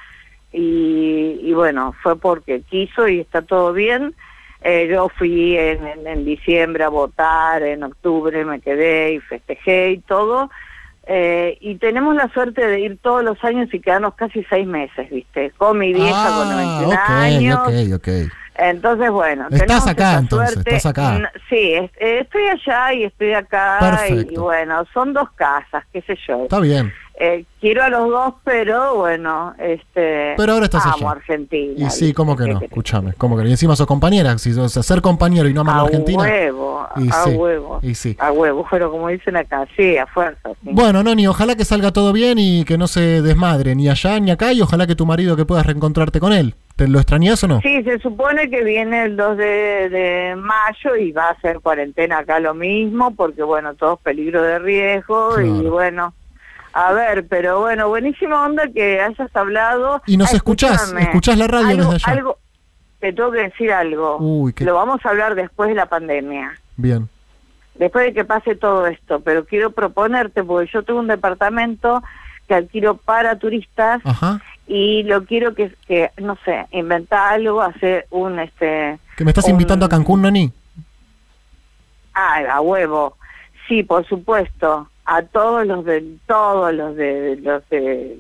Y, 0.52 1.40
y 1.44 1.54
bueno, 1.54 1.94
fue 2.02 2.18
porque 2.18 2.62
quiso 2.62 3.08
y 3.08 3.20
está 3.20 3.44
todo 3.44 3.74
bien. 3.74 4.16
Eh, 4.62 4.88
yo 4.92 5.08
fui 5.10 5.56
en, 5.56 5.86
en- 5.86 6.08
en 6.08 6.26
diciembre 6.26 6.84
a 6.84 6.90
votar, 6.90 7.62
en 7.64 7.84
octubre 7.84 8.44
me 8.44 8.60
quedé 8.60 9.14
y 9.14 9.20
festejé 9.20 9.92
y 9.92 9.98
todo. 10.00 10.50
Eh, 11.08 11.58
y 11.62 11.76
tenemos 11.76 12.16
la 12.16 12.28
suerte 12.34 12.66
de 12.68 12.80
ir 12.82 12.98
todos 13.02 13.24
los 13.24 13.42
años 13.44 13.74
y 13.74 13.80
quedarnos 13.80 14.16
casi 14.16 14.44
seis 14.50 14.68
meses, 14.68 15.10
¿viste? 15.10 15.52
Con 15.58 15.78
mi 15.78 15.94
vieja 15.94 16.34
con 16.34 16.50
91 16.50 16.96
Ah, 16.96 17.24
años. 17.24 17.60
ok, 17.60 17.68
ok, 17.68 17.94
ok. 17.96 18.32
Entonces, 18.60 19.10
bueno. 19.10 19.48
Estás 19.50 19.88
acá, 19.88 20.18
entonces, 20.18 20.58
estás 20.58 20.86
acá. 20.86 21.32
Sí, 21.50 21.74
eh, 21.74 21.90
estoy 22.22 22.44
allá 22.48 22.94
y 22.94 23.04
estoy 23.06 23.34
acá. 23.34 23.78
Perfecto. 23.80 24.34
y 24.34 24.38
bueno, 24.38 24.86
son 24.94 25.14
dos 25.14 25.32
casas, 25.32 25.84
qué 25.94 26.02
sé 26.02 26.18
yo. 26.28 26.44
Está 26.44 26.60
bien. 26.60 26.94
Eh, 27.22 27.44
quiero 27.60 27.84
a 27.84 27.90
los 27.90 28.10
dos, 28.10 28.36
pero 28.46 28.96
bueno, 28.96 29.54
este. 29.60 30.36
Pero 30.38 30.54
ahora 30.54 30.66
estás 30.66 30.86
amo 30.86 30.96
allá. 30.96 31.12
Argentina. 31.12 31.74
Y 31.88 31.90
sí. 31.90 32.14
¿cómo 32.14 32.38
que 32.38 32.46
¿Qué 32.46 32.54
no? 32.54 32.62
Escúchame, 32.62 33.12
¿cómo 33.14 33.36
que 33.36 33.44
no? 33.44 33.50
Y 33.50 33.52
encima 33.52 33.76
sos 33.76 33.88
compañera, 33.88 34.38
si, 34.38 34.52
o 34.58 34.70
sea, 34.70 34.84
ser 34.84 35.02
compañero 35.02 35.50
y 35.50 35.54
no 35.54 35.62
amar 35.62 35.76
a 35.76 35.80
A 35.80 35.84
Argentina. 35.84 36.24
huevo, 36.24 36.88
Y 36.96 37.10
a 37.10 37.14
sí, 37.26 37.30
huevo. 37.32 37.80
y 37.82 37.94
sí. 37.96 38.16
A 38.20 38.32
huevo, 38.32 38.66
pero 38.72 38.90
como 38.90 39.10
dicen 39.10 39.36
acá, 39.36 39.68
sí, 39.76 39.98
a 39.98 40.08
fuerza. 40.08 40.50
sí. 40.64 40.70
Bueno, 40.72 41.04
Noni, 41.04 41.28
ojalá 41.28 41.56
que 41.56 41.66
salga 41.66 41.92
todo 41.92 42.14
bien 42.14 42.38
y 42.40 42.64
que 42.64 42.78
no 42.78 42.88
se 42.88 43.22
desmadre 43.22 43.76
ni 43.76 43.90
allá 43.90 44.18
ni 44.22 44.32
acá 44.32 44.54
y 44.54 44.62
ojalá 44.62 44.88
que 44.88 44.96
tu 44.96 45.06
marido 45.06 45.36
que 45.36 45.44
puedas 45.46 45.66
reencontrarte 45.66 46.22
con 46.22 46.32
él. 46.32 46.56
¿Te 46.78 46.88
lo 46.88 47.00
extrañas 47.00 47.44
o 47.44 47.48
no? 47.50 47.60
Sí, 47.60 47.84
se 47.84 48.00
supone 48.00 48.50
que 48.50 48.64
viene 48.64 49.04
el 49.04 49.18
2 49.18 49.36
de, 49.36 49.90
de 49.90 50.36
mayo 50.38 50.96
y 50.96 51.12
va 51.12 51.28
a 51.28 51.42
ser 51.42 51.60
cuarentena 51.60 52.20
acá 52.20 52.40
lo 52.40 52.54
mismo, 52.54 53.14
porque 53.14 53.44
bueno, 53.44 53.74
todos 53.76 54.00
peligro 54.00 54.42
de 54.42 54.60
riesgo 54.60 55.42
y 55.42 55.68
bueno, 55.68 56.14
a 56.74 56.92
ver, 56.94 57.28
pero 57.28 57.60
bueno, 57.62 57.90
buenísima 57.90 58.46
onda 58.46 58.68
que 58.68 59.00
hayas 59.02 59.36
hablado. 59.36 60.02
Y 60.06 60.18
nos 60.18 60.34
escuchás, 60.34 60.74
escúchame, 60.84 61.02
escuchás 61.04 61.38
la 61.38 61.48
radio 61.48 61.68
algo, 61.70 61.92
desde 61.94 61.96
allá. 62.10 62.18
Algo, 62.20 62.38
te 63.00 63.14
tengo 63.14 63.32
que 63.32 63.42
decir 63.44 63.72
algo. 63.72 64.18
Uy, 64.20 64.54
qué- 64.54 64.66
Lo 64.66 64.76
vamos 64.76 65.06
a 65.06 65.10
hablar 65.10 65.36
después 65.36 65.70
de 65.70 65.76
la 65.76 65.86
pandemia. 65.88 66.54
Bien. 66.78 67.10
después 67.76 68.06
de 68.06 68.14
que 68.14 68.26
pase 68.26 68.56
todo 68.56 68.88
esto, 68.88 69.22
pero 69.22 69.46
quiero 69.46 69.72
proponerte, 69.72 70.44
porque 70.44 70.70
yo 70.74 70.84
tengo 70.84 71.00
un 71.00 71.08
departamento 71.08 72.04
que 72.48 72.56
adquiero 72.56 72.98
para 72.98 73.38
turistas 73.40 74.02
Ajá. 74.04 74.42
y 74.68 75.04
lo 75.04 75.24
quiero 75.24 75.56
que, 75.56 75.74
que 75.88 76.12
no 76.18 76.38
sé, 76.44 76.66
inventar 76.72 77.34
algo, 77.36 77.62
hacer 77.62 78.06
un, 78.10 78.38
este, 78.40 79.00
¿Que 79.16 79.24
me 79.24 79.32
estás 79.32 79.46
un- 79.46 79.52
invitando 79.52 79.86
a 79.86 79.90
Cancún, 79.90 80.22
Noni? 80.22 80.52
ah, 82.14 82.40
a 82.52 82.62
huevo, 82.62 83.16
sí, 83.68 83.84
por 83.84 84.06
supuesto, 84.08 84.90
a 85.12 85.24
todos 85.24 85.66
los 85.66 85.84
de, 85.86 86.04
todos 86.28 86.72
los 86.74 86.96
de, 86.96 87.38
los 87.42 87.68
de, 87.70 88.16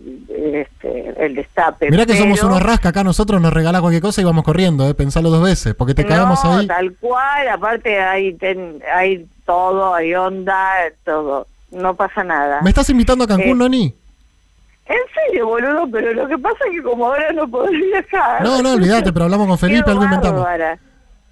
este, 0.61 1.25
el 1.25 1.35
destape. 1.35 1.91
Mirá 1.91 2.05
que 2.05 2.15
somos 2.15 2.41
unos 2.41 2.61
rasca 2.63 2.89
acá, 2.89 3.03
nosotros 3.03 3.39
nos 3.39 3.53
regalás 3.53 3.81
cualquier 3.81 4.01
cosa 4.01 4.21
y 4.21 4.23
vamos 4.23 4.43
corriendo, 4.43 4.87
¿eh? 4.89 4.93
Pensalo 4.95 5.29
dos 5.29 5.43
veces, 5.43 5.75
porque 5.75 5.93
te 5.93 6.03
cagamos 6.05 6.43
no, 6.43 6.57
ahí. 6.57 6.67
tal 6.67 6.93
cual, 6.99 7.47
aparte 7.49 7.99
hay, 7.99 8.33
ten- 8.33 8.81
hay 8.93 9.27
todo, 9.45 9.93
hay 9.93 10.15
onda, 10.15 10.71
todo, 11.05 11.45
no 11.71 11.93
pasa 11.95 12.23
nada. 12.23 12.61
¿Me 12.63 12.69
estás 12.69 12.89
invitando 12.89 13.23
a 13.23 13.27
Cancún, 13.27 13.49
Eh, 13.51 13.55
Noni? 13.55 13.95
En 14.87 14.97
serio, 15.13 15.45
boludo, 15.45 15.87
pero 15.91 16.11
lo 16.13 16.27
que 16.27 16.37
pasa 16.39 16.57
es 16.65 16.71
que 16.71 16.81
como 16.81 17.05
ahora 17.05 17.31
no 17.33 17.47
podés 17.47 17.79
viajar. 17.79 18.41
No, 18.43 18.63
no, 18.63 18.73
olvídate, 18.73 19.13
pero 19.13 19.25
hablamos 19.25 19.47
con 19.47 19.57
Felipe, 19.59 19.91
algo 19.91 20.03
inventamos. 20.05 20.41
bárbara. 20.41 20.79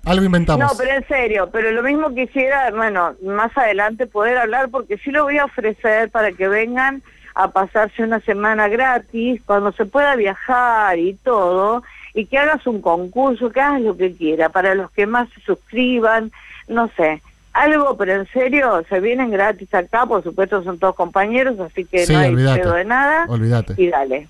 Algo 0.05 0.23
inventamos. 0.25 0.71
No, 0.71 0.77
pero 0.77 0.95
en 0.95 1.07
serio, 1.07 1.49
pero 1.51 1.71
lo 1.71 1.83
mismo 1.83 2.13
quisiera, 2.15 2.71
bueno, 2.71 3.15
más 3.23 3.55
adelante 3.57 4.07
poder 4.07 4.37
hablar 4.37 4.69
porque 4.69 4.97
sí 4.97 5.11
lo 5.11 5.23
voy 5.23 5.37
a 5.37 5.45
ofrecer 5.45 6.09
para 6.09 6.31
que 6.31 6.47
vengan 6.47 7.01
a 7.35 7.51
pasarse 7.51 8.03
una 8.03 8.19
semana 8.21 8.67
gratis 8.69 9.41
cuando 9.45 9.71
se 9.73 9.85
pueda 9.85 10.15
viajar 10.15 10.97
y 10.97 11.13
todo 11.15 11.83
y 12.13 12.25
que 12.25 12.37
hagas 12.37 12.65
un 12.65 12.81
concurso, 12.81 13.51
que 13.51 13.59
hagas 13.61 13.81
lo 13.81 13.95
que 13.97 14.13
quiera 14.15 14.49
para 14.49 14.73
los 14.75 14.89
que 14.91 15.05
más 15.05 15.29
se 15.33 15.41
suscriban, 15.41 16.31
no 16.67 16.89
sé, 16.95 17.21
algo, 17.53 17.97
pero 17.97 18.13
en 18.13 18.25
serio, 18.27 18.83
se 18.89 18.99
vienen 18.99 19.29
gratis 19.29 19.71
acá, 19.73 20.05
por 20.05 20.23
supuesto 20.23 20.63
son 20.63 20.79
todos 20.79 20.95
compañeros, 20.95 21.59
así 21.59 21.85
que 21.85 22.05
Sí, 22.05 22.13
no 22.13 22.19
hay 22.19 22.29
olvídate. 22.33 22.61
pedo 22.61 22.73
de 22.73 22.85
nada 22.85 23.25
Olvídate. 23.27 23.73
y 23.77 23.87
dale. 23.89 24.27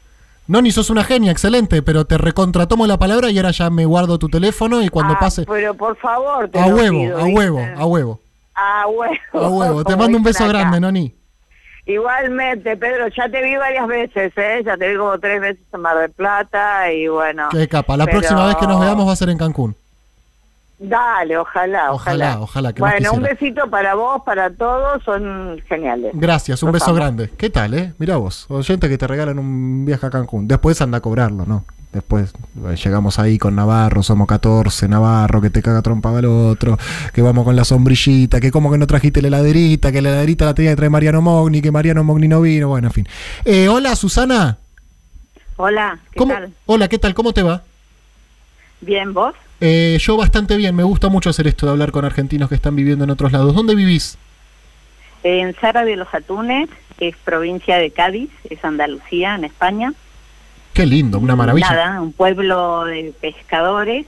Noni, 0.47 0.71
sos 0.71 0.89
una 0.89 1.03
genia, 1.03 1.31
excelente, 1.31 1.81
pero 1.81 2.05
te 2.05 2.17
recontratomo 2.17 2.87
la 2.87 2.97
palabra 2.97 3.29
y 3.29 3.37
ahora 3.37 3.51
ya 3.51 3.69
me 3.69 3.85
guardo 3.85 4.17
tu 4.17 4.29
teléfono 4.29 4.81
y 4.81 4.87
cuando 4.89 5.13
Ah, 5.15 5.19
pase... 5.19 5.45
Pero 5.45 5.73
por 5.73 5.97
favor, 5.97 6.47
te 6.49 6.57
A 6.59 6.67
huevo, 6.67 6.99
pido, 7.01 7.17
a 7.19 7.25
huevo, 7.25 7.59
a 7.77 7.85
huevo, 7.85 8.19
A 8.55 8.87
huevo. 8.87 9.15
a 9.33 9.49
huevo. 9.49 9.83
Te 9.83 9.95
mando 9.97 10.17
un 10.17 10.23
beso 10.23 10.45
acá. 10.45 10.53
grande, 10.53 10.79
Noni. 10.79 11.13
Igualmente, 11.85 12.75
Pedro, 12.77 13.07
ya 13.09 13.29
te 13.29 13.41
vi 13.43 13.55
varias 13.55 13.87
veces, 13.87 14.33
¿eh? 14.35 14.61
Ya 14.65 14.75
te 14.77 14.89
vi 14.91 14.97
como 14.97 15.17
tres 15.19 15.39
veces 15.39 15.63
en 15.73 15.79
Mar 15.81 15.97
del 15.97 16.11
Plata 16.11 16.91
y 16.91 17.07
bueno. 17.07 17.47
Qué 17.51 17.67
capa. 17.67 17.95
La 17.95 18.05
pero- 18.05 18.19
próxima 18.19 18.45
vez 18.45 18.55
que 18.57 18.67
nos 18.67 18.79
veamos 18.79 19.07
va 19.07 19.13
a 19.13 19.15
ser 19.15 19.29
en 19.29 19.37
Cancún. 19.37 19.75
Dale, 20.79 21.37
ojalá, 21.37 21.91
ojalá. 21.91 22.25
Ojalá, 22.35 22.41
ojalá, 22.41 22.73
que 22.73 22.81
Bueno, 22.81 23.13
un 23.13 23.23
besito 23.23 23.67
para 23.67 23.95
vos, 23.95 24.21
para 24.23 24.51
todos, 24.51 25.03
son 25.03 25.59
geniales. 25.67 26.11
Gracias, 26.13 26.61
un 26.61 26.71
beso 26.71 26.93
grande. 26.93 27.31
¿Qué 27.35 27.49
tal, 27.49 27.73
eh? 27.73 27.93
Mira 27.97 28.17
vos, 28.17 28.45
oyente 28.49 28.87
que 28.87 28.97
te 28.97 29.07
regalan 29.07 29.39
un 29.39 29.85
viaje 29.85 30.05
a 30.05 30.09
Cancún. 30.11 30.47
Después 30.47 30.79
anda 30.81 30.99
a 30.99 31.01
cobrarlo, 31.01 31.45
¿no? 31.47 31.65
Después 31.91 32.31
eh, 32.67 32.75
llegamos 32.75 33.17
ahí 33.17 33.39
con 33.39 33.55
Navarro, 33.55 34.03
somos 34.03 34.27
14, 34.27 34.87
Navarro, 34.87 35.41
que 35.41 35.49
te 35.49 35.63
caga 35.63 35.81
trompa 35.81 36.15
al 36.15 36.25
otro, 36.25 36.77
que 37.11 37.23
vamos 37.23 37.43
con 37.43 37.55
la 37.55 37.63
sombrillita, 37.63 38.39
que 38.39 38.51
como 38.51 38.71
que 38.71 38.77
no 38.77 38.85
trajiste 38.85 39.21
la 39.23 39.29
heladerita, 39.29 39.91
que 39.91 40.03
la 40.03 40.09
heladerita 40.09 40.45
la 40.45 40.53
tenía 40.53 40.71
que 40.71 40.75
traer 40.75 40.91
Mariano 40.91 41.23
Mogni, 41.23 41.61
que 41.61 41.71
Mariano 41.71 42.03
Mogni 42.03 42.27
no 42.27 42.41
vino, 42.41 42.67
bueno, 42.67 42.89
en 42.89 42.93
fin. 42.93 43.07
Eh, 43.45 43.67
hola, 43.67 43.95
Susana. 43.95 44.57
Hola, 45.55 45.97
¿qué 46.11 46.19
¿Cómo? 46.19 46.33
tal? 46.33 46.53
Hola, 46.67 46.87
¿qué 46.87 46.99
tal? 46.99 47.15
¿Cómo 47.15 47.33
te 47.33 47.41
va? 47.41 47.63
Bien, 48.81 49.11
¿vos? 49.11 49.33
Eh, 49.59 49.97
yo 49.99 50.17
bastante 50.17 50.55
bien, 50.55 50.75
me 50.75 50.83
gusta 50.83 51.09
mucho 51.09 51.29
hacer 51.29 51.47
esto 51.47 51.65
de 51.65 51.71
hablar 51.71 51.91
con 51.91 52.05
argentinos 52.05 52.49
que 52.49 52.55
están 52.55 52.75
viviendo 52.75 53.03
en 53.03 53.09
otros 53.09 53.31
lados. 53.31 53.55
¿Dónde 53.55 53.75
vivís? 53.75 54.17
En 55.23 55.55
Sara 55.55 55.83
de 55.83 55.95
los 55.95 56.13
Atunes, 56.13 56.69
es 56.99 57.15
provincia 57.17 57.77
de 57.77 57.91
Cádiz, 57.91 58.29
es 58.49 58.63
Andalucía, 58.63 59.35
en 59.35 59.45
España. 59.45 59.93
Qué 60.73 60.85
lindo, 60.85 61.17
una 61.17 61.35
maravilla. 61.35 61.69
Nada, 61.69 62.01
un 62.01 62.13
pueblo 62.13 62.85
de 62.85 63.13
pescadores 63.19 64.05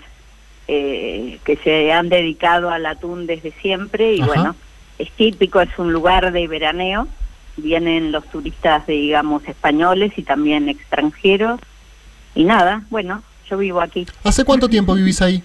eh, 0.68 1.40
que 1.44 1.56
se 1.58 1.92
han 1.92 2.10
dedicado 2.10 2.70
al 2.70 2.86
atún 2.86 3.26
desde 3.26 3.52
siempre 3.54 4.14
y 4.14 4.22
Ajá. 4.22 4.28
bueno, 4.28 4.56
es 5.00 5.10
típico, 5.12 5.62
es 5.62 5.80
un 5.80 5.92
lugar 5.92 6.32
de 6.32 6.48
veraneo. 6.48 7.08
Vienen 7.58 8.12
los 8.12 8.24
turistas, 8.26 8.86
digamos, 8.86 9.48
españoles 9.48 10.14
y 10.16 10.22
también 10.24 10.70
extranjeros. 10.70 11.60
Y 12.36 12.44
nada, 12.44 12.84
bueno, 12.92 13.24
yo 13.50 13.58
vivo 13.58 13.82
aquí. 13.82 14.06
¿Hace 14.24 14.44
cuánto 14.46 14.70
tiempo 14.70 14.94
vivís 14.94 15.22
ahí? 15.22 15.44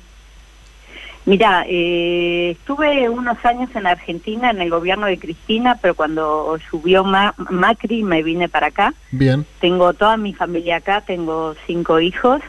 Mira, 1.27 1.65
eh, 1.67 2.51
estuve 2.51 3.09
unos 3.09 3.43
años 3.47 3.71
en 3.75 3.87
Argentina 3.87 4.51
en 4.51 4.61
el 4.61 4.69
gobierno 4.69 5.07
de 5.07 5.19
Cristina, 5.19 5.79
pero 5.81 5.95
cuando 5.95 6.59
subió 6.71 7.03
Ma- 7.03 7.35
Macri 7.51 8.03
me 8.03 8.23
vine 8.23 8.49
para 8.51 8.67
acá. 8.67 8.93
Bien, 9.11 9.47
Tengo 9.59 9.95
toda 9.95 10.19
mi 10.19 10.35
familia 10.35 10.77
acá, 10.77 11.01
tengo 11.01 11.55
cinco 11.67 11.99
hijos, 12.01 12.43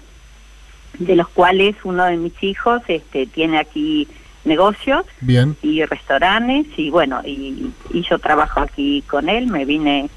de 0.99 1.15
los 1.15 1.29
cuales 1.29 1.75
uno 1.85 2.03
de 2.03 2.17
mis 2.17 2.33
hijos 2.43 2.81
este, 2.89 3.25
tiene 3.27 3.59
aquí 3.59 4.09
negocios 4.43 5.05
bien. 5.21 5.55
y 5.63 5.83
restaurantes 5.85 6.67
y 6.77 6.89
bueno, 6.89 7.21
y, 7.25 7.71
y 7.91 8.01
yo 8.09 8.19
trabajo 8.19 8.59
aquí 8.59 9.03
con 9.07 9.29
él, 9.29 9.47
me 9.47 9.63
vine 9.65 10.09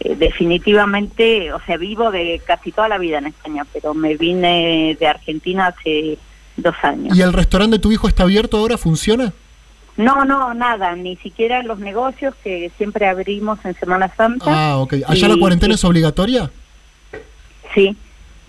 eh, 0.00 0.16
definitivamente, 0.16 1.52
o 1.52 1.60
sea, 1.66 1.76
vivo 1.76 2.10
de 2.10 2.40
casi 2.44 2.72
toda 2.72 2.88
la 2.88 2.98
vida 2.98 3.18
en 3.18 3.26
España, 3.26 3.64
pero 3.72 3.94
me 3.94 4.16
vine 4.16 4.96
de 4.98 5.06
Argentina 5.06 5.66
hace 5.68 6.18
dos 6.56 6.74
años. 6.82 7.16
¿Y 7.16 7.22
el 7.22 7.32
restaurante 7.32 7.76
de 7.76 7.80
tu 7.82 7.92
hijo 7.92 8.08
está 8.08 8.22
abierto 8.24 8.56
ahora? 8.58 8.76
¿Funciona? 8.78 9.32
No, 9.96 10.24
no, 10.24 10.54
nada, 10.54 10.94
ni 10.96 11.16
siquiera 11.16 11.62
los 11.62 11.78
negocios 11.78 12.34
que 12.42 12.70
siempre 12.78 13.06
abrimos 13.06 13.58
en 13.64 13.74
Semana 13.74 14.08
Santa. 14.16 14.44
Ah, 14.72 14.78
ok. 14.78 14.94
¿Allá 15.06 15.28
la 15.28 15.36
cuarentena 15.36 15.72
y- 15.72 15.74
es 15.74 15.84
obligatoria? 15.84 16.50
Sí. 17.74 17.94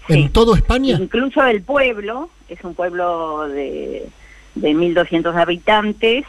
sí. 0.08 0.14
¿En 0.14 0.30
todo 0.32 0.56
España? 0.56 0.98
Incluso 1.00 1.44
el 1.46 1.62
pueblo, 1.62 2.30
es 2.48 2.60
un 2.64 2.74
pueblo 2.74 3.48
de, 3.50 4.08
de 4.56 4.72
1.200 4.74 5.36
habitantes, 5.36 6.24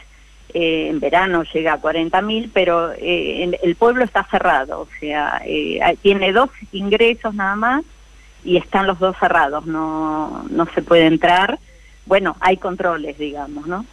eh, 0.54 0.88
en 0.90 1.00
verano 1.00 1.44
llega 1.44 1.74
a 1.74 1.80
40.000, 1.80 2.50
pero 2.52 2.92
eh, 2.92 3.58
el, 3.62 3.74
pueblo 3.76 4.04
está 4.04 4.24
cerrado, 4.30 4.80
o 4.80 4.88
sea, 5.00 5.42
eh, 5.46 5.80
tiene 6.02 6.32
dos 6.32 6.50
ingresos 6.72 7.34
nada 7.34 7.56
más 7.56 7.82
y 8.44 8.58
están 8.58 8.86
los 8.86 8.98
dos 8.98 9.16
cerrados, 9.18 9.64
no, 9.66 10.44
no 10.50 10.66
se 10.74 10.82
puede 10.82 11.06
entrar. 11.06 11.58
Bueno, 12.04 12.36
hay 12.40 12.56
controles, 12.56 13.16
digamos, 13.16 13.66
¿no? 13.66 13.86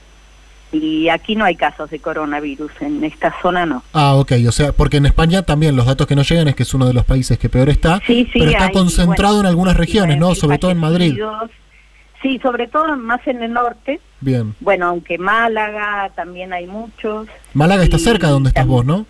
Y 0.72 1.10
aquí 1.10 1.36
no 1.36 1.46
hay 1.46 1.56
casos 1.56 1.89
de 1.89 2.00
coronavirus, 2.00 2.72
en 2.82 3.04
esta 3.04 3.34
zona 3.42 3.66
no. 3.66 3.84
Ah, 3.94 4.16
ok. 4.16 4.34
O 4.48 4.51
sea, 4.51 4.72
porque 4.72 4.98
en 4.98 5.06
España 5.06 5.42
también 5.42 5.75
los 5.75 5.86
datos 5.86 6.06
que 6.08 6.16
nos 6.16 6.30
llegan 6.30 6.48
es 6.48 6.56
que 6.56 6.63
es 6.63 6.74
uno 6.74 6.86
de 6.86 6.94
los 6.94 7.06
países 7.06 7.39
que 7.39 7.50
peor 7.50 7.70
está, 7.70 8.01
Sí, 8.06 8.25
sí, 8.32 8.39
pero 8.39 8.51
está 8.51 8.66
hay, 8.66 8.72
concentrado 8.72 9.36
bueno, 9.36 9.48
en 9.48 9.54
algunas 9.54 9.78
regiones, 9.78 10.18
¿no? 10.18 10.32
19.000 10.32 10.36
Sobre 10.36 10.58
todo 10.58 10.72
en 10.72 10.78
Madrid. 10.78 11.20
Sí, 12.22 12.38
sobre 12.39 12.68
todo 12.68 12.98
más 12.98 13.25
en 13.28 13.42
el 13.42 13.54
norte, 13.54 14.00
Bien. 14.22 14.54
Bueno, 14.60 14.88
aunque 14.88 15.18
Málaga 15.18 16.12
también 16.16 16.52
hay 16.54 16.68
muchos. 16.68 17.28
Málaga 17.54 17.84
está 17.84 17.98
cerca 18.00 18.28
de 18.28 18.34
donde 18.34 18.50
estás 18.50 18.64
también- 18.64 18.78
vos, 18.78 18.86
¿no? 18.86 19.06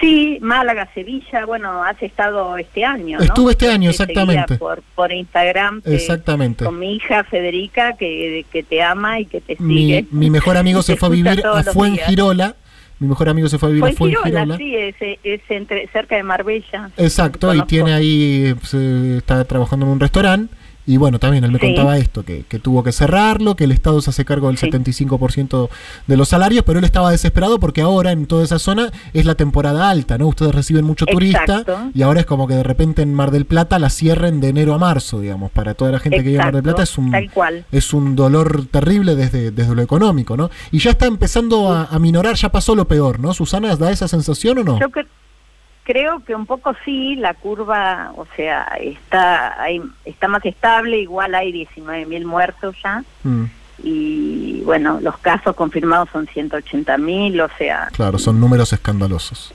Sí, 0.00 0.38
Málaga, 0.42 0.88
Sevilla, 0.92 1.46
bueno, 1.46 1.82
has 1.82 2.00
estado 2.02 2.58
este 2.58 2.84
año, 2.84 3.16
¿no? 3.18 3.24
Estuve 3.24 3.52
este 3.52 3.64
Yo 3.64 3.72
año, 3.72 3.88
exactamente. 3.90 4.56
Por, 4.58 4.82
por 4.94 5.10
Instagram, 5.10 5.80
te- 5.80 5.94
Exactamente. 5.94 6.66
con 6.66 6.78
mi 6.78 6.96
hija 6.96 7.24
Federica, 7.24 7.94
que, 7.96 8.44
que 8.52 8.62
te 8.62 8.82
ama 8.82 9.20
y 9.20 9.24
que 9.24 9.40
te 9.40 9.56
Mi, 9.58 9.78
sigue. 9.78 10.04
mi 10.10 10.28
mejor 10.28 10.58
amigo 10.58 10.82
se 10.82 10.96
fue 10.98 11.08
a 11.08 11.12
vivir 11.12 11.42
a 11.46 11.62
Fuengirola. 11.62 12.56
Mi 12.98 13.08
mejor 13.08 13.28
amigo 13.30 13.48
se 13.48 13.56
fue 13.58 13.68
a 13.68 13.72
vivir 13.72 13.84
a 13.84 13.88
en 13.88 13.96
Girola, 13.96 14.20
Fuengirola. 14.22 14.56
sí, 14.58 14.74
es, 14.76 14.94
es 15.24 15.40
entre, 15.50 15.86
cerca 15.88 16.16
de 16.16 16.22
Marbella. 16.22 16.90
Exacto, 16.98 17.54
y 17.54 17.62
tiene 17.62 17.94
ahí, 17.94 18.54
se 18.64 19.18
está 19.18 19.44
trabajando 19.44 19.86
en 19.86 19.92
un 19.92 20.00
restaurante. 20.00 20.54
Y 20.86 20.98
bueno, 20.98 21.18
también 21.18 21.42
él 21.44 21.50
me 21.50 21.58
Sí. 21.58 21.66
contaba 21.66 21.98
esto, 21.98 22.24
que, 22.24 22.44
que 22.48 22.58
tuvo 22.58 22.82
que 22.84 22.92
cerrarlo, 22.92 23.56
que 23.56 23.64
el 23.64 23.72
Estado 23.72 24.00
se 24.00 24.10
hace 24.10 24.24
cargo 24.24 24.46
del 24.48 24.56
Sí. 24.58 24.66
75% 24.66 25.68
de 26.06 26.16
los 26.16 26.28
salarios, 26.28 26.64
pero 26.64 26.78
él 26.78 26.84
estaba 26.84 27.10
desesperado 27.10 27.58
porque 27.58 27.80
ahora 27.82 28.12
en 28.12 28.26
toda 28.26 28.44
esa 28.44 28.58
zona 28.58 28.90
es 29.12 29.24
la 29.26 29.34
temporada 29.34 29.90
alta, 29.90 30.16
¿no? 30.18 30.28
Ustedes 30.28 30.54
reciben 30.54 30.84
mucho 30.84 31.06
turista 31.06 31.64
y 31.94 32.02
ahora 32.02 32.20
es 32.20 32.26
como 32.26 32.46
que 32.46 32.54
de 32.54 32.62
repente 32.62 33.02
en 33.02 33.12
Mar 33.14 33.30
del 33.30 33.46
Plata 33.46 33.78
la 33.78 33.90
cierren 33.90 34.40
de 34.40 34.48
enero 34.48 34.74
a 34.74 34.78
marzo, 34.78 35.20
digamos, 35.20 35.50
para 35.50 35.74
toda 35.74 35.90
la 35.92 35.98
gente 35.98 36.18
que 36.18 36.22
vive 36.30 36.36
en 36.38 36.44
Mar 36.44 36.54
del 36.54 36.62
Plata 36.62 36.82
es 36.84 36.96
un, 36.98 37.10
tal 37.10 37.30
cual. 37.30 37.64
es 37.72 37.92
un 37.92 38.14
dolor 38.16 38.66
terrible 38.66 39.16
desde, 39.16 39.50
desde 39.50 39.74
lo 39.74 39.82
económico, 39.82 40.36
¿no? 40.36 40.50
Y 40.70 40.78
ya 40.78 40.90
está 40.90 41.06
empezando 41.06 41.72
a, 41.72 41.84
a 41.86 41.98
minorar, 41.98 42.36
ya 42.36 42.50
pasó 42.50 42.74
lo 42.74 42.86
peor, 42.86 43.18
¿no? 43.20 43.34
Susana, 43.34 43.74
¿da 43.76 43.90
esa 43.90 44.08
sensación 44.08 44.58
o 44.58 44.64
no? 44.64 44.78
Yo 44.80 44.88
cre- 44.88 45.06
creo 45.86 46.20
que 46.24 46.34
un 46.34 46.46
poco 46.46 46.74
sí, 46.84 47.14
la 47.14 47.32
curva, 47.34 48.12
o 48.16 48.26
sea, 48.34 48.64
está 48.80 49.60
hay, 49.62 49.80
está 50.04 50.26
más 50.26 50.44
estable, 50.44 50.98
igual 50.98 51.34
hay 51.34 51.52
19 51.52 52.06
mil 52.06 52.26
muertos 52.26 52.74
ya, 52.82 53.04
Mm, 53.22 53.44
y 53.82 54.62
bueno, 54.64 54.98
los 55.00 55.18
casos 55.18 55.54
confirmados 55.54 56.08
son 56.10 56.26
180 56.26 56.98
mil, 56.98 57.40
o 57.40 57.48
sea, 57.56 57.88
claro, 57.92 58.18
son 58.18 58.40
números 58.40 58.72
escandalosos. 58.72 59.52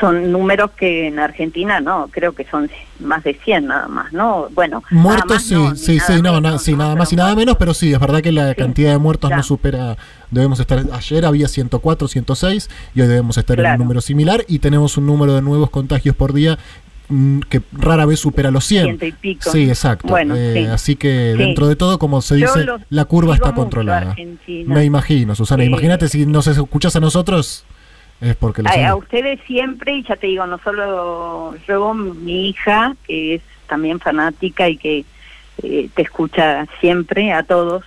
Son 0.00 0.32
números 0.32 0.70
que 0.72 1.06
en 1.08 1.18
Argentina 1.18 1.80
no, 1.80 2.08
creo 2.10 2.32
que 2.34 2.44
son 2.44 2.70
más 3.00 3.22
de 3.24 3.34
100 3.34 3.66
nada 3.66 3.88
más, 3.88 4.12
¿no? 4.12 4.48
Bueno, 4.54 4.82
Muertos, 4.90 5.30
más 5.36 5.42
sí, 5.44 5.54
no, 5.54 5.74
sí, 5.76 5.98
sí, 6.00 6.22
no, 6.22 6.40
menos, 6.40 6.62
sí, 6.62 6.74
nada 6.76 6.94
más 6.94 7.12
y 7.12 7.16
nada 7.16 7.34
menos, 7.34 7.56
pero 7.58 7.74
sí, 7.74 7.92
es 7.92 7.98
verdad 8.00 8.20
que 8.22 8.32
la 8.32 8.50
Sí. 8.50 8.56
cantidad 8.56 8.92
de 8.92 8.98
muertos 8.98 9.30
no 9.30 9.42
supera, 9.42 9.96
debemos 10.30 10.60
estar, 10.60 10.82
ayer 10.92 11.24
había 11.26 11.48
104, 11.48 12.08
106 12.08 12.68
y 12.94 13.00
hoy 13.00 13.06
debemos 13.08 13.36
estar 13.38 13.58
en 13.60 13.66
un 13.72 13.78
número 13.78 14.00
similar 14.00 14.44
y 14.48 14.58
tenemos 14.60 14.96
un 14.96 15.06
número 15.06 15.34
de 15.34 15.42
nuevos 15.42 15.70
contagios 15.70 16.14
por 16.16 16.32
día 16.32 16.58
mm, 17.08 17.40
que 17.50 17.60
rara 17.72 18.06
vez 18.06 18.20
supera 18.20 18.50
los 18.50 18.64
100. 18.64 18.84
Ciento 18.84 19.04
y 19.06 19.12
pico. 19.12 19.50
Sí, 19.50 19.64
exacto. 19.68 20.08
Bueno, 20.08 20.34
Eh, 20.36 20.52
sí. 20.54 20.64
Así 20.66 20.96
que 20.96 21.32
Sí. 21.36 21.38
dentro 21.38 21.66
de 21.68 21.76
todo, 21.76 21.98
como 21.98 22.22
se 22.22 22.36
dice, 22.36 22.64
la 22.88 23.04
curva 23.04 23.34
está 23.34 23.52
controlada. 23.52 24.14
Me 24.46 24.84
imagino, 24.84 25.34
Susana. 25.34 25.62
Sí. 25.64 25.68
Imagínate 25.68 26.08
si 26.08 26.24
nos 26.24 26.46
escuchas 26.46 26.96
a 26.96 27.00
nosotros, 27.00 27.64
es 28.22 28.36
porque 28.36 28.62
A, 28.64 28.88
a 28.90 28.96
ustedes 28.96 29.40
siempre, 29.46 29.96
y 29.96 30.02
ya 30.04 30.16
te 30.16 30.28
digo, 30.28 30.46
no 30.46 30.58
solo 30.58 31.54
yo, 31.68 31.92
mi 31.94 32.48
hija, 32.50 32.94
que 33.06 33.34
es 33.34 33.42
también 33.68 34.00
fanática 34.00 34.68
y 34.68 34.76
que 34.78 35.04
eh, 35.62 35.88
te 35.94 36.02
escucha 36.02 36.66
siempre, 36.80 37.32
a 37.32 37.42
todos. 37.42 37.84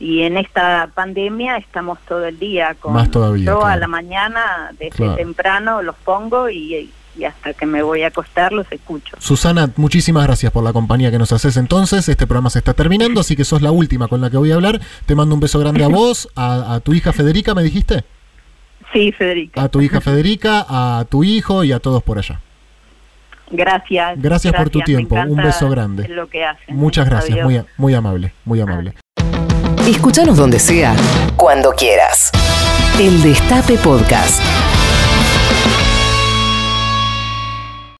Y 0.00 0.22
en 0.22 0.36
esta 0.36 0.90
pandemia 0.94 1.56
estamos 1.56 1.98
todo 2.08 2.26
el 2.26 2.38
día 2.38 2.74
con... 2.80 2.94
Más 2.94 3.10
todavía, 3.10 3.46
Yo 3.46 3.58
a 3.58 3.66
claro. 3.66 3.80
la 3.80 3.88
mañana, 3.88 4.70
desde 4.78 4.90
Claro. 4.96 5.14
temprano, 5.16 5.82
los 5.82 5.94
pongo 5.96 6.50
y, 6.50 6.90
y 7.16 7.24
hasta 7.24 7.54
que 7.54 7.64
me 7.64 7.82
voy 7.82 8.02
a 8.02 8.08
acostar 8.08 8.52
los 8.52 8.70
escucho. 8.72 9.16
Susana, 9.20 9.70
muchísimas 9.76 10.24
gracias 10.24 10.50
por 10.52 10.64
la 10.64 10.72
compañía 10.72 11.10
que 11.12 11.18
nos 11.18 11.32
haces 11.32 11.56
entonces. 11.56 12.08
Este 12.08 12.26
programa 12.26 12.50
se 12.50 12.58
está 12.58 12.74
terminando, 12.74 13.20
así 13.20 13.36
que 13.36 13.44
sos 13.44 13.62
la 13.62 13.70
última 13.70 14.08
con 14.08 14.20
la 14.20 14.30
que 14.30 14.36
voy 14.36 14.50
a 14.50 14.56
hablar. 14.56 14.80
Te 15.06 15.14
mando 15.14 15.34
un 15.36 15.40
beso 15.40 15.58
grande 15.60 15.84
a 15.84 15.88
vos, 16.00 16.28
a, 16.34 16.74
a 16.74 16.80
tu 16.80 16.92
hija 16.92 17.12
Federica, 17.12 17.54
¿me 17.54 17.62
dijiste? 17.62 18.04
Sí, 18.94 19.12
Federica. 19.12 19.60
A 19.60 19.68
tu 19.68 19.82
hija 19.82 20.00
Federica, 20.00 20.64
a 20.68 21.04
tu 21.10 21.24
hijo 21.24 21.64
y 21.64 21.72
a 21.72 21.80
todos 21.80 22.02
por 22.02 22.16
allá. 22.16 22.40
Gracias. 23.50 24.22
Gracias 24.22 24.54
por 24.54 24.70
tu 24.70 24.80
tiempo. 24.80 25.16
Un 25.16 25.36
beso 25.36 25.68
grande. 25.68 26.08
Lo 26.08 26.28
que 26.28 26.44
hacen. 26.44 26.76
Muchas 26.76 27.06
gracias, 27.06 27.32
Adiós. 27.32 27.44
muy, 27.44 27.62
muy 27.76 27.94
amable, 27.94 28.32
muy 28.44 28.60
amable. 28.60 28.94
Escúchanos 29.86 30.36
donde 30.36 30.58
sea, 30.58 30.94
cuando 31.36 31.72
quieras. 31.72 32.30
El 32.98 33.20
Destape 33.20 33.76
Podcast. 33.78 34.40